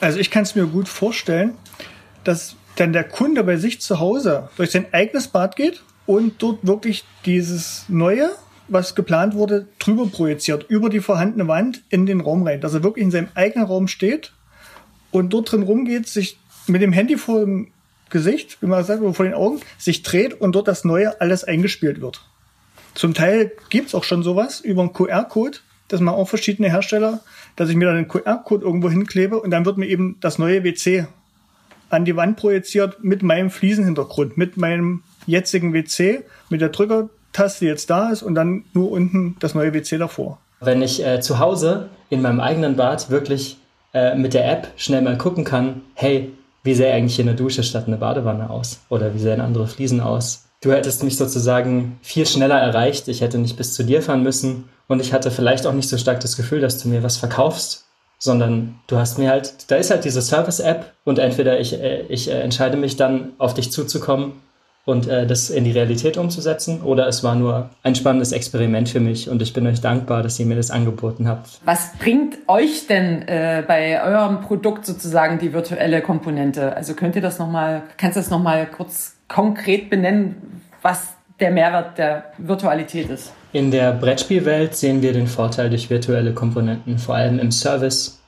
Also 0.00 0.18
ich 0.18 0.30
kann 0.30 0.44
es 0.44 0.54
mir 0.54 0.64
gut 0.64 0.88
vorstellen, 0.88 1.52
dass 2.24 2.56
dann 2.76 2.92
der 2.92 3.04
Kunde 3.04 3.44
bei 3.44 3.56
sich 3.56 3.80
zu 3.80 4.00
Hause 4.00 4.48
durch 4.56 4.70
sein 4.70 4.86
eigenes 4.92 5.28
Bad 5.28 5.56
geht 5.56 5.82
und 6.06 6.42
dort 6.42 6.66
wirklich 6.66 7.04
dieses 7.26 7.84
Neue, 7.88 8.30
was 8.68 8.94
geplant 8.94 9.34
wurde, 9.34 9.66
drüber 9.78 10.06
projiziert, 10.06 10.66
über 10.68 10.88
die 10.88 11.00
vorhandene 11.00 11.48
Wand 11.48 11.82
in 11.90 12.06
den 12.06 12.20
Raum 12.20 12.46
rein. 12.46 12.60
Dass 12.60 12.74
er 12.74 12.82
wirklich 12.82 13.04
in 13.04 13.10
seinem 13.10 13.28
eigenen 13.34 13.66
Raum 13.66 13.88
steht 13.88 14.32
und 15.10 15.32
dort 15.32 15.52
drin 15.52 15.62
rumgeht, 15.62 16.08
sich 16.08 16.38
mit 16.66 16.82
dem 16.82 16.92
Handy 16.92 17.16
vor 17.16 17.40
dem 17.40 17.68
Gesicht, 18.08 18.58
wie 18.60 18.66
man 18.66 18.84
sagt, 18.84 19.02
vor 19.14 19.24
den 19.24 19.34
Augen, 19.34 19.60
sich 19.78 20.02
dreht 20.02 20.40
und 20.40 20.54
dort 20.54 20.68
das 20.68 20.84
Neue 20.84 21.20
alles 21.20 21.44
eingespielt 21.44 22.00
wird. 22.00 22.22
Zum 22.94 23.14
Teil 23.14 23.52
gibt's 23.70 23.94
auch 23.94 24.04
schon 24.04 24.22
sowas 24.22 24.60
über 24.60 24.82
einen 24.82 24.92
QR-Code. 24.92 25.58
Das 25.88 26.00
machen 26.00 26.16
auch 26.16 26.28
verschiedene 26.28 26.70
Hersteller, 26.70 27.20
dass 27.56 27.70
ich 27.70 27.76
mir 27.76 27.86
dann 27.86 27.96
einen 27.96 28.08
QR-Code 28.08 28.64
irgendwo 28.64 28.90
hinklebe 28.90 29.40
und 29.40 29.50
dann 29.50 29.64
wird 29.64 29.78
mir 29.78 29.86
eben 29.86 30.16
das 30.20 30.38
neue 30.38 30.62
WC 30.62 31.06
an 31.92 32.04
die 32.04 32.16
Wand 32.16 32.36
projiziert 32.36 33.02
mit 33.04 33.22
meinem 33.22 33.50
Fliesenhintergrund, 33.50 34.36
mit 34.36 34.56
meinem 34.56 35.02
jetzigen 35.26 35.72
WC, 35.72 36.22
mit 36.48 36.60
der 36.60 36.70
Drückertaste, 36.70 37.64
die 37.64 37.66
jetzt 37.66 37.90
da 37.90 38.10
ist 38.10 38.22
und 38.22 38.34
dann 38.34 38.64
nur 38.72 38.90
unten 38.90 39.36
das 39.40 39.54
neue 39.54 39.74
WC 39.74 39.98
davor. 39.98 40.38
Wenn 40.60 40.82
ich 40.82 41.04
äh, 41.04 41.20
zu 41.20 41.38
Hause 41.38 41.88
in 42.08 42.22
meinem 42.22 42.40
eigenen 42.40 42.76
Bad 42.76 43.10
wirklich 43.10 43.58
äh, 43.94 44.14
mit 44.14 44.34
der 44.34 44.50
App 44.50 44.68
schnell 44.76 45.02
mal 45.02 45.18
gucken 45.18 45.44
kann, 45.44 45.82
hey, 45.94 46.32
wie 46.62 46.74
sähe 46.74 46.94
eigentlich 46.94 47.16
hier 47.16 47.24
eine 47.24 47.34
Dusche 47.34 47.62
statt 47.62 47.86
eine 47.86 47.96
Badewanne 47.96 48.48
aus? 48.48 48.80
Oder 48.88 49.14
wie 49.14 49.18
sehen 49.18 49.40
andere 49.40 49.66
Fliesen 49.66 50.00
aus? 50.00 50.44
Du 50.60 50.70
hättest 50.70 51.02
mich 51.02 51.16
sozusagen 51.16 51.98
viel 52.02 52.24
schneller 52.24 52.58
erreicht. 52.58 53.08
Ich 53.08 53.20
hätte 53.20 53.38
nicht 53.38 53.56
bis 53.56 53.74
zu 53.74 53.82
dir 53.82 54.00
fahren 54.00 54.22
müssen 54.22 54.68
und 54.86 55.00
ich 55.00 55.12
hatte 55.12 55.32
vielleicht 55.32 55.66
auch 55.66 55.72
nicht 55.72 55.88
so 55.88 55.98
stark 55.98 56.20
das 56.20 56.36
Gefühl, 56.36 56.60
dass 56.60 56.80
du 56.80 56.88
mir 56.88 57.02
was 57.02 57.16
verkaufst, 57.16 57.84
sondern 58.22 58.76
du 58.86 58.98
hast 58.98 59.18
mir 59.18 59.30
halt, 59.30 59.68
da 59.68 59.74
ist 59.74 59.90
halt 59.90 60.04
diese 60.04 60.22
Service-App 60.22 60.92
und 61.02 61.18
entweder 61.18 61.58
ich, 61.58 61.72
äh, 61.82 62.02
ich 62.02 62.30
äh, 62.30 62.40
entscheide 62.40 62.76
mich 62.76 62.94
dann, 62.94 63.32
auf 63.38 63.52
dich 63.52 63.72
zuzukommen 63.72 64.34
und 64.84 65.08
äh, 65.08 65.26
das 65.26 65.50
in 65.50 65.64
die 65.64 65.72
Realität 65.72 66.16
umzusetzen 66.16 66.82
oder 66.82 67.08
es 67.08 67.24
war 67.24 67.34
nur 67.34 67.70
ein 67.82 67.96
spannendes 67.96 68.30
Experiment 68.30 68.88
für 68.88 69.00
mich 69.00 69.28
und 69.28 69.42
ich 69.42 69.52
bin 69.52 69.66
euch 69.66 69.80
dankbar, 69.80 70.22
dass 70.22 70.38
ihr 70.38 70.46
mir 70.46 70.54
das 70.54 70.70
angeboten 70.70 71.26
habt. 71.26 71.58
Was 71.64 71.94
bringt 71.98 72.36
euch 72.46 72.86
denn 72.86 73.22
äh, 73.26 73.64
bei 73.66 74.00
eurem 74.00 74.40
Produkt 74.40 74.86
sozusagen 74.86 75.40
die 75.40 75.52
virtuelle 75.52 76.00
Komponente? 76.00 76.76
Also 76.76 76.94
könnt 76.94 77.16
ihr 77.16 77.22
das 77.22 77.40
nochmal, 77.40 77.82
kannst 77.96 78.14
du 78.14 78.20
das 78.20 78.30
nochmal 78.30 78.66
kurz 78.66 79.16
konkret 79.26 79.90
benennen, 79.90 80.62
was 80.80 81.14
der 81.42 81.50
Mehrwert 81.50 81.98
der 81.98 82.24
Virtualität 82.38 83.10
ist? 83.10 83.32
In 83.52 83.70
der 83.70 83.92
Brettspielwelt 83.92 84.74
sehen 84.74 85.02
wir 85.02 85.12
den 85.12 85.26
Vorteil 85.26 85.68
durch 85.68 85.90
virtuelle 85.90 86.32
Komponenten, 86.32 86.98
vor 86.98 87.16
allem 87.16 87.38
im 87.38 87.50
Service. 87.50 88.20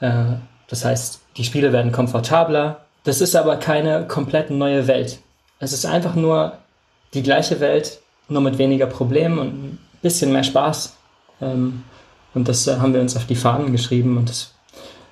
Äh, 0.00 0.24
das 0.68 0.84
heißt, 0.84 1.20
die 1.36 1.44
Spiele 1.44 1.72
werden 1.72 1.92
komfortabler. 1.92 2.80
Das 3.04 3.20
ist 3.20 3.36
aber 3.36 3.58
keine 3.58 4.06
komplett 4.08 4.50
neue 4.50 4.86
Welt. 4.86 5.18
Es 5.60 5.72
ist 5.72 5.84
einfach 5.84 6.14
nur 6.14 6.54
die 7.12 7.22
gleiche 7.22 7.60
Welt, 7.60 8.00
nur 8.28 8.40
mit 8.40 8.58
weniger 8.58 8.86
Problemen 8.86 9.38
und 9.38 9.48
ein 9.48 9.78
bisschen 10.00 10.32
mehr 10.32 10.42
Spaß. 10.42 10.96
Ähm, 11.42 11.84
und 12.32 12.48
das 12.48 12.66
äh, 12.66 12.78
haben 12.78 12.94
wir 12.94 13.00
uns 13.00 13.16
auf 13.16 13.26
die 13.26 13.36
Fahnen 13.36 13.72
geschrieben 13.72 14.16
und 14.16 14.30
das 14.30 14.54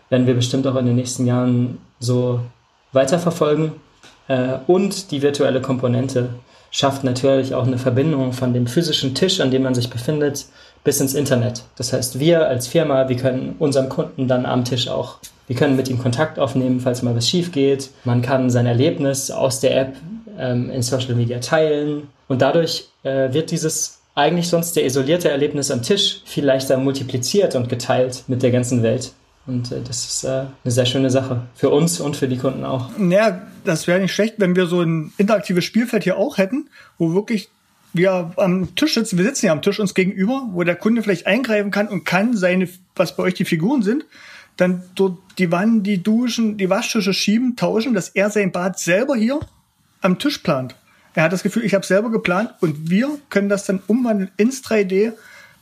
werden 0.09 0.27
wir 0.27 0.35
bestimmt 0.35 0.67
auch 0.67 0.77
in 0.77 0.87
den 0.87 0.97
nächsten 0.97 1.27
Jahren 1.27 1.79
so 2.01 2.41
weiterverfolgen. 2.93 3.73
Äh, 4.33 4.59
und 4.67 5.11
die 5.11 5.21
virtuelle 5.21 5.61
Komponente 5.61 6.31
schafft 6.71 7.05
natürlich 7.05 7.55
auch 7.55 7.67
eine 7.67 7.77
Verbindung 7.77 8.33
von 8.33 8.55
dem 8.55 8.67
physischen 8.67 9.15
Tisch, 9.15 9.41
an 9.41 9.51
dem 9.51 9.63
man 9.63 9.75
sich 9.75 9.91
befindet, 9.91 10.47
bis 10.85 11.01
ins 11.01 11.13
Internet. 11.13 11.63
Das 11.77 11.93
heißt, 11.93 12.19
wir 12.19 12.49
als 12.49 12.67
Firma, 12.67 13.09
wir 13.11 13.17
können 13.17 13.57
unserem 13.59 13.91
Kunden 13.91 14.27
dann 14.27 14.47
am 14.47 14.65
Tisch 14.65 14.89
auch, 14.89 15.19
wir 15.49 15.55
können 15.55 15.77
mit 15.77 15.89
ihm 15.89 15.99
Kontakt 15.99 16.39
aufnehmen, 16.39 16.81
falls 16.81 17.03
mal 17.03 17.15
was 17.15 17.29
schief 17.29 17.53
geht. 17.53 17.91
Man 18.05 18.23
kann 18.23 18.49
sein 18.49 18.65
Erlebnis 18.65 19.31
aus 19.31 19.61
der 19.61 19.79
App 19.79 19.97
ähm, 20.39 20.71
in 20.71 20.81
Social 20.81 21.15
Media 21.15 21.39
teilen 21.41 22.09
und 22.27 22.41
dadurch 22.41 22.89
äh, 23.03 23.33
wird 23.35 23.51
dieses 23.51 23.99
eigentlich 24.15 24.49
sonst 24.49 24.77
der 24.77 24.87
isolierte 24.87 25.31
Erlebnis 25.31 25.71
am 25.71 25.83
Tisch 25.83 26.23
viel 26.25 26.45
leichter 26.45 26.79
multipliziert 26.79 27.55
und 27.55 27.69
geteilt 27.69 28.25
mit 28.29 28.43
der 28.43 28.51
ganzen 28.51 28.83
Welt. 28.83 29.13
Und 29.47 29.73
äh, 29.73 29.81
das 29.87 30.05
ist 30.07 30.25
äh, 30.25 30.45
eine 30.65 30.71
sehr 30.71 30.87
schöne 30.87 31.11
Sache. 31.11 31.43
Für 31.55 31.69
uns 31.71 32.01
und 32.01 32.17
für 32.17 32.29
die 32.29 32.39
Kunden 32.39 32.65
auch. 32.65 32.91
Naja, 32.97 33.43
das 33.65 33.87
wäre 33.87 34.01
nicht 34.01 34.15
schlecht, 34.15 34.35
wenn 34.39 34.57
wir 34.57 34.67
so 34.67 34.83
ein 34.83 35.13
interaktives 35.19 35.65
Spielfeld 35.65 36.05
hier 36.05 36.17
auch 36.17 36.39
hätten, 36.39 36.69
wo 36.99 37.15
wirklich 37.15 37.49
wir 37.93 38.33
am 38.37 38.75
Tisch 38.75 38.95
sitzen, 38.95 39.19
wir 39.19 39.25
sitzen 39.25 39.47
ja 39.47 39.53
am 39.53 39.63
Tisch 39.63 39.79
uns 39.79 39.95
gegenüber, 39.95 40.49
wo 40.53 40.63
der 40.63 40.77
Kunde 40.77 41.03
vielleicht 41.03 41.27
eingreifen 41.27 41.71
kann 41.71 41.89
und 41.89 42.05
kann 42.05 42.37
seine, 42.37 42.69
was 42.97 43.17
bei 43.17 43.23
euch 43.23 43.35
die 43.35 43.45
Figuren 43.45 43.83
sind, 43.83 44.07
dann 44.57 44.83
dort 44.95 45.19
die 45.39 45.51
Wannen, 45.51 45.83
die 45.83 46.03
Duschen, 46.03 46.57
die 46.57 46.71
Waschtische 46.71 47.13
schieben, 47.13 47.57
tauschen, 47.57 47.95
dass 47.95 48.11
er 48.11 48.31
sein 48.31 48.53
Bad 48.53 48.79
selber 48.79 49.17
hier 49.17 49.41
am 50.01 50.19
Tisch 50.19 50.39
plant. 50.39 50.75
Er 51.15 51.25
hat 51.25 51.33
das 51.33 51.43
Gefühl, 51.43 51.65
ich 51.65 51.75
habe 51.75 51.85
selber 51.85 52.11
geplant 52.11 52.55
und 52.61 52.89
wir 52.91 53.19
können 53.29 53.49
das 53.49 53.67
dann 53.67 53.83
umwandeln 53.87 54.31
ins 54.37 54.63
3D 54.65 55.13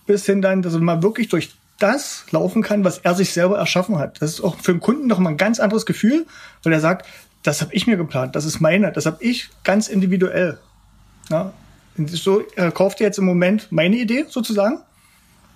bis 0.06 0.26
hin 0.26 0.42
dann, 0.42 0.62
dass 0.62 0.74
mal 0.74 1.02
wirklich 1.02 1.28
durch 1.28 1.50
das 1.78 2.24
laufen 2.30 2.62
kann, 2.62 2.84
was 2.84 2.98
er 2.98 3.14
sich 3.14 3.32
selber 3.32 3.58
erschaffen 3.58 3.98
hat. 3.98 4.20
Das 4.20 4.30
ist 4.30 4.40
auch 4.42 4.56
für 4.58 4.72
den 4.72 4.80
Kunden 4.80 5.06
noch 5.06 5.18
mal 5.18 5.30
ein 5.30 5.36
ganz 5.36 5.58
anderes 5.58 5.86
Gefühl, 5.86 6.26
weil 6.62 6.72
er 6.72 6.80
sagt, 6.80 7.06
das 7.42 7.60
habe 7.60 7.72
ich 7.74 7.86
mir 7.86 7.96
geplant, 7.96 8.36
das 8.36 8.44
ist 8.44 8.60
meine, 8.60 8.92
das 8.92 9.06
habe 9.06 9.18
ich 9.20 9.48
ganz 9.64 9.88
individuell. 9.88 10.58
Ja, 11.30 11.52
so 12.06 12.42
er 12.56 12.70
kauft 12.70 13.00
jetzt 13.00 13.18
im 13.18 13.24
Moment 13.24 13.68
meine 13.70 13.96
Idee 13.96 14.26
sozusagen, 14.28 14.80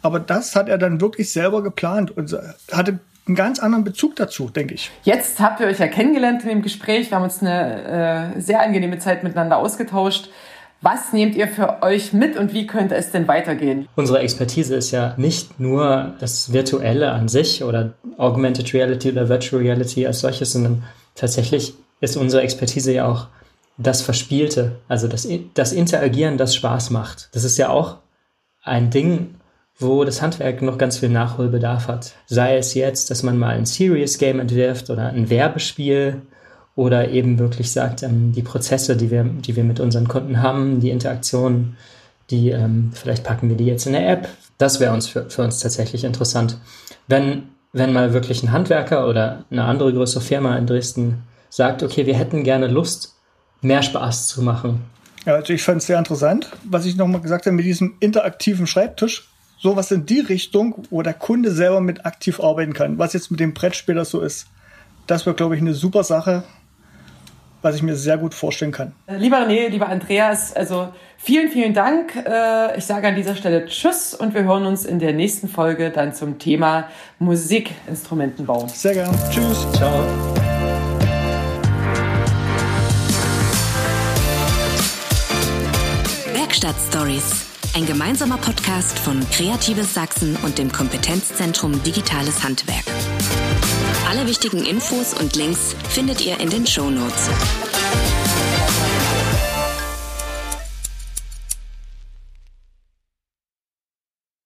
aber 0.02 0.20
das 0.20 0.56
hat 0.56 0.68
er 0.68 0.78
dann 0.78 1.00
wirklich 1.00 1.32
selber 1.32 1.62
geplant 1.62 2.16
und 2.16 2.36
hatte 2.72 3.00
einen 3.26 3.36
ganz 3.36 3.58
anderen 3.58 3.84
Bezug 3.84 4.16
dazu, 4.16 4.50
denke 4.50 4.74
ich. 4.74 4.90
Jetzt 5.02 5.40
habt 5.40 5.60
ihr 5.60 5.66
euch 5.66 5.78
ja 5.78 5.88
kennengelernt 5.88 6.42
in 6.42 6.48
dem 6.50 6.62
Gespräch. 6.62 7.10
Wir 7.10 7.16
haben 7.16 7.24
uns 7.24 7.40
eine 7.40 8.34
äh, 8.36 8.40
sehr 8.40 8.60
angenehme 8.60 8.98
Zeit 8.98 9.24
miteinander 9.24 9.56
ausgetauscht. 9.56 10.28
Was 10.82 11.14
nehmt 11.14 11.34
ihr 11.34 11.48
für 11.48 11.82
euch 11.82 12.12
mit 12.12 12.36
und 12.36 12.52
wie 12.52 12.66
könnte 12.66 12.94
es 12.94 13.10
denn 13.10 13.26
weitergehen? 13.26 13.88
Unsere 13.96 14.18
Expertise 14.18 14.74
ist 14.74 14.90
ja 14.90 15.14
nicht 15.16 15.58
nur 15.58 16.12
das 16.20 16.52
Virtuelle 16.52 17.12
an 17.12 17.28
sich 17.28 17.64
oder 17.64 17.94
Augmented 18.18 18.74
Reality 18.74 19.12
oder 19.12 19.30
Virtual 19.30 19.62
Reality 19.62 20.06
als 20.06 20.20
solches, 20.20 20.52
sondern 20.52 20.82
tatsächlich 21.14 21.74
ist 22.00 22.16
unsere 22.16 22.42
Expertise 22.42 22.92
ja 22.92 23.06
auch 23.06 23.28
das 23.76 24.02
Verspielte, 24.02 24.76
also 24.88 25.08
das, 25.08 25.26
das 25.54 25.72
Interagieren, 25.72 26.38
das 26.38 26.54
Spaß 26.54 26.90
macht. 26.90 27.28
Das 27.32 27.44
ist 27.44 27.58
ja 27.58 27.70
auch 27.70 27.98
ein 28.62 28.90
Ding, 28.90 29.34
wo 29.78 30.04
das 30.04 30.22
Handwerk 30.22 30.62
noch 30.62 30.78
ganz 30.78 30.98
viel 30.98 31.08
Nachholbedarf 31.08 31.88
hat. 31.88 32.12
Sei 32.26 32.56
es 32.56 32.74
jetzt, 32.74 33.10
dass 33.10 33.22
man 33.22 33.36
mal 33.36 33.56
ein 33.56 33.66
Serious 33.66 34.18
Game 34.18 34.38
entwirft 34.38 34.90
oder 34.90 35.08
ein 35.08 35.28
Werbespiel 35.28 36.22
oder 36.76 37.08
eben 37.08 37.38
wirklich 37.38 37.72
sagt, 37.72 38.02
ähm, 38.02 38.32
die 38.32 38.42
Prozesse, 38.42 38.96
die 38.96 39.10
wir, 39.10 39.24
die 39.24 39.56
wir 39.56 39.64
mit 39.64 39.80
unseren 39.80 40.08
Kunden 40.08 40.42
haben, 40.42 40.80
die 40.80 40.90
Interaktionen, 40.90 41.76
die 42.30 42.50
ähm, 42.50 42.90
vielleicht 42.94 43.24
packen 43.24 43.48
wir 43.48 43.56
die 43.56 43.66
jetzt 43.66 43.86
in 43.86 43.92
der 43.92 44.08
App. 44.08 44.28
Das 44.58 44.80
wäre 44.80 44.94
uns 44.94 45.08
für, 45.08 45.28
für 45.28 45.42
uns 45.42 45.58
tatsächlich 45.58 46.04
interessant. 46.04 46.58
Wenn, 47.08 47.48
wenn 47.74 47.92
mal 47.92 48.14
wirklich 48.14 48.42
ein 48.42 48.52
Handwerker 48.52 49.06
oder 49.06 49.44
eine 49.50 49.64
andere 49.64 49.92
größere 49.92 50.22
Firma 50.22 50.56
in 50.56 50.66
Dresden 50.66 51.24
sagt, 51.50 51.82
okay, 51.82 52.06
wir 52.06 52.14
hätten 52.14 52.44
gerne 52.44 52.68
Lust, 52.68 53.16
mehr 53.60 53.82
Spaß 53.82 54.28
zu 54.28 54.42
machen. 54.42 54.80
Ja, 55.26 55.34
also 55.34 55.52
ich 55.52 55.62
fand 55.62 55.78
es 55.78 55.86
sehr 55.86 55.98
interessant, 55.98 56.50
was 56.64 56.86
ich 56.86 56.96
nochmal 56.96 57.20
gesagt 57.20 57.46
habe 57.46 57.56
mit 57.56 57.64
diesem 57.64 57.94
interaktiven 58.00 58.66
Schreibtisch. 58.66 59.28
Sowas 59.58 59.90
in 59.90 60.06
die 60.06 60.20
Richtung, 60.20 60.86
wo 60.90 61.02
der 61.02 61.14
Kunde 61.14 61.50
selber 61.50 61.80
mit 61.80 62.06
aktiv 62.06 62.40
arbeiten 62.40 62.74
kann, 62.74 62.98
was 62.98 63.12
jetzt 63.12 63.30
mit 63.30 63.40
dem 63.40 63.54
Brettspieler 63.54 64.04
so 64.04 64.20
ist. 64.20 64.46
Das 65.06 65.26
wäre, 65.26 65.34
glaube 65.34 65.56
ich, 65.56 65.60
eine 65.60 65.74
super 65.74 66.04
Sache, 66.04 66.44
was 67.64 67.74
ich 67.76 67.82
mir 67.82 67.96
sehr 67.96 68.18
gut 68.18 68.34
vorstellen 68.34 68.72
kann. 68.72 68.92
Lieber 69.08 69.38
René, 69.38 69.68
lieber 69.68 69.88
Andreas, 69.88 70.54
also 70.54 70.88
vielen, 71.16 71.48
vielen 71.48 71.72
Dank. 71.72 72.14
Äh, 72.14 72.76
ich 72.76 72.84
sage 72.84 73.08
an 73.08 73.16
dieser 73.16 73.34
Stelle 73.34 73.64
Tschüss 73.64 74.14
und 74.14 74.34
wir 74.34 74.44
hören 74.44 74.66
uns 74.66 74.84
in 74.84 74.98
der 74.98 75.14
nächsten 75.14 75.48
Folge 75.48 75.90
dann 75.90 76.12
zum 76.12 76.38
Thema 76.38 76.88
Musikinstrumentenbau. 77.18 78.68
Sehr 78.68 78.92
gerne. 78.92 79.16
Tschüss. 79.30 79.66
Ciao. 79.72 80.04
Werkstattstories. 86.34 87.46
Ein 87.74 87.86
gemeinsamer 87.86 88.36
Podcast 88.36 88.98
von 88.98 89.18
Kreatives 89.30 89.94
Sachsen 89.94 90.36
und 90.44 90.58
dem 90.58 90.70
Kompetenzzentrum 90.70 91.82
Digitales 91.82 92.44
Handwerk. 92.44 92.84
Alle 94.08 94.26
wichtigen 94.26 94.64
Infos 94.64 95.14
und 95.14 95.34
Links 95.34 95.74
findet 95.88 96.20
ihr 96.20 96.38
in 96.38 96.50
den 96.50 96.66
Show 96.66 96.90
Notes. 96.90 97.28